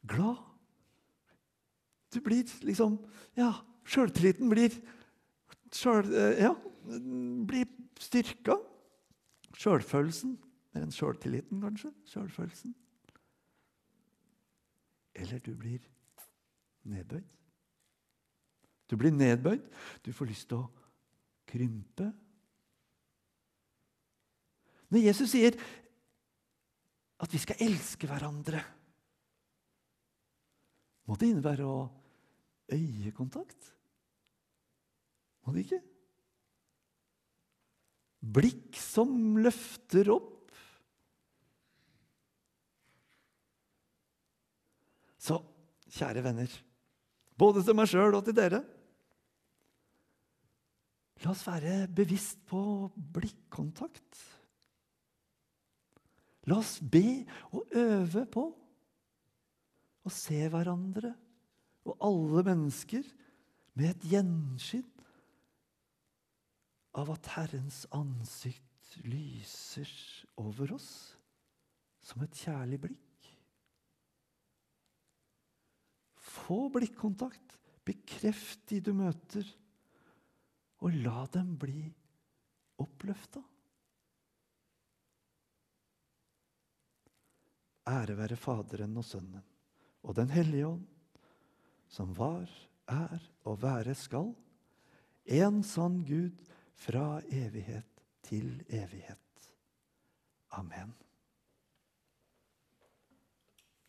glad 0.07 0.39
Du 2.15 2.21
blir 2.23 2.47
liksom 2.63 2.95
Ja, 3.37 3.51
sjøltilliten 3.85 4.49
blir 4.49 4.73
selv, 5.75 6.15
eh, 6.15 6.43
Ja, 6.45 6.55
blir 6.87 7.67
styrka. 7.99 8.57
Sjølfølelsen. 9.57 10.37
Mer 10.73 10.87
enn 10.87 10.95
sjøltilliten, 10.95 11.61
kanskje. 11.61 11.91
Sjølfølelsen. 12.07 12.75
Eller 15.17 15.39
du 15.39 15.55
blir 15.57 15.81
nedbøyd. 16.85 17.27
Du 18.91 18.97
blir 18.97 19.11
nedbøyd. 19.11 19.65
Du 20.05 20.13
får 20.13 20.31
lyst 20.31 20.49
til 20.49 20.63
å 20.63 20.71
krympe 21.49 22.13
når 24.93 25.05
Jesus 25.09 25.33
sier 25.33 25.57
at 27.17 27.33
vi 27.33 27.41
skal 27.41 27.63
elske 27.67 28.09
hverandre, 28.09 28.61
må 31.07 31.17
det 31.19 31.31
innebære 31.31 31.67
å 31.67 31.79
øyekontakt? 32.75 33.73
Må 35.47 35.55
det 35.55 35.67
ikke? 35.67 35.83
Blikk 38.37 38.79
som 38.81 39.37
løfter 39.39 40.11
opp. 40.11 40.33
Så 45.23 45.39
kjære 45.95 46.25
venner, 46.27 46.51
både 47.39 47.63
til 47.67 47.79
meg 47.79 47.91
sjøl 47.91 48.19
og 48.19 48.27
til 48.27 48.35
dere 48.37 48.65
La 51.25 51.33
oss 51.33 51.47
være 51.47 51.87
bevisst 51.97 52.43
på 52.51 52.61
blikkontakt. 52.95 54.19
La 56.47 56.61
oss 56.61 56.79
be 56.81 57.25
og 57.51 57.75
øve 57.75 58.23
på 58.31 58.45
å 60.07 60.13
se 60.13 60.39
hverandre 60.53 61.11
og 61.87 62.07
alle 62.07 62.45
mennesker 62.47 63.07
med 63.77 63.91
et 63.91 64.07
gjenskinn 64.13 64.87
av 66.97 67.11
at 67.13 67.29
Herrens 67.35 67.83
ansikt 67.95 68.97
lyser 69.05 69.91
over 70.41 70.77
oss 70.79 70.91
som 72.07 72.23
et 72.25 72.39
kjærlig 72.39 72.79
blikk. 72.87 73.29
Få 76.27 76.67
blikkontakt, 76.73 77.57
bekreft 77.87 78.63
de 78.71 78.81
du 78.81 78.93
møter, 78.97 79.47
og 80.85 80.95
la 81.03 81.25
dem 81.35 81.55
bli 81.59 81.83
oppløfta. 82.83 83.43
Ære 87.87 88.17
være 88.19 88.37
Faderen 88.37 88.97
og 88.97 89.05
Sønnen 89.05 89.45
og 90.03 90.17
Den 90.17 90.31
hellige 90.31 90.67
ånd, 90.67 90.87
som 91.89 92.13
var, 92.19 92.51
er 92.89 93.19
og 93.45 93.63
være 93.63 93.95
skal, 93.95 94.35
en 95.27 95.63
sann 95.63 96.05
Gud 96.07 96.35
fra 96.75 97.21
evighet 97.31 98.03
til 98.23 98.63
evighet. 98.69 99.51
Amen. 100.51 100.95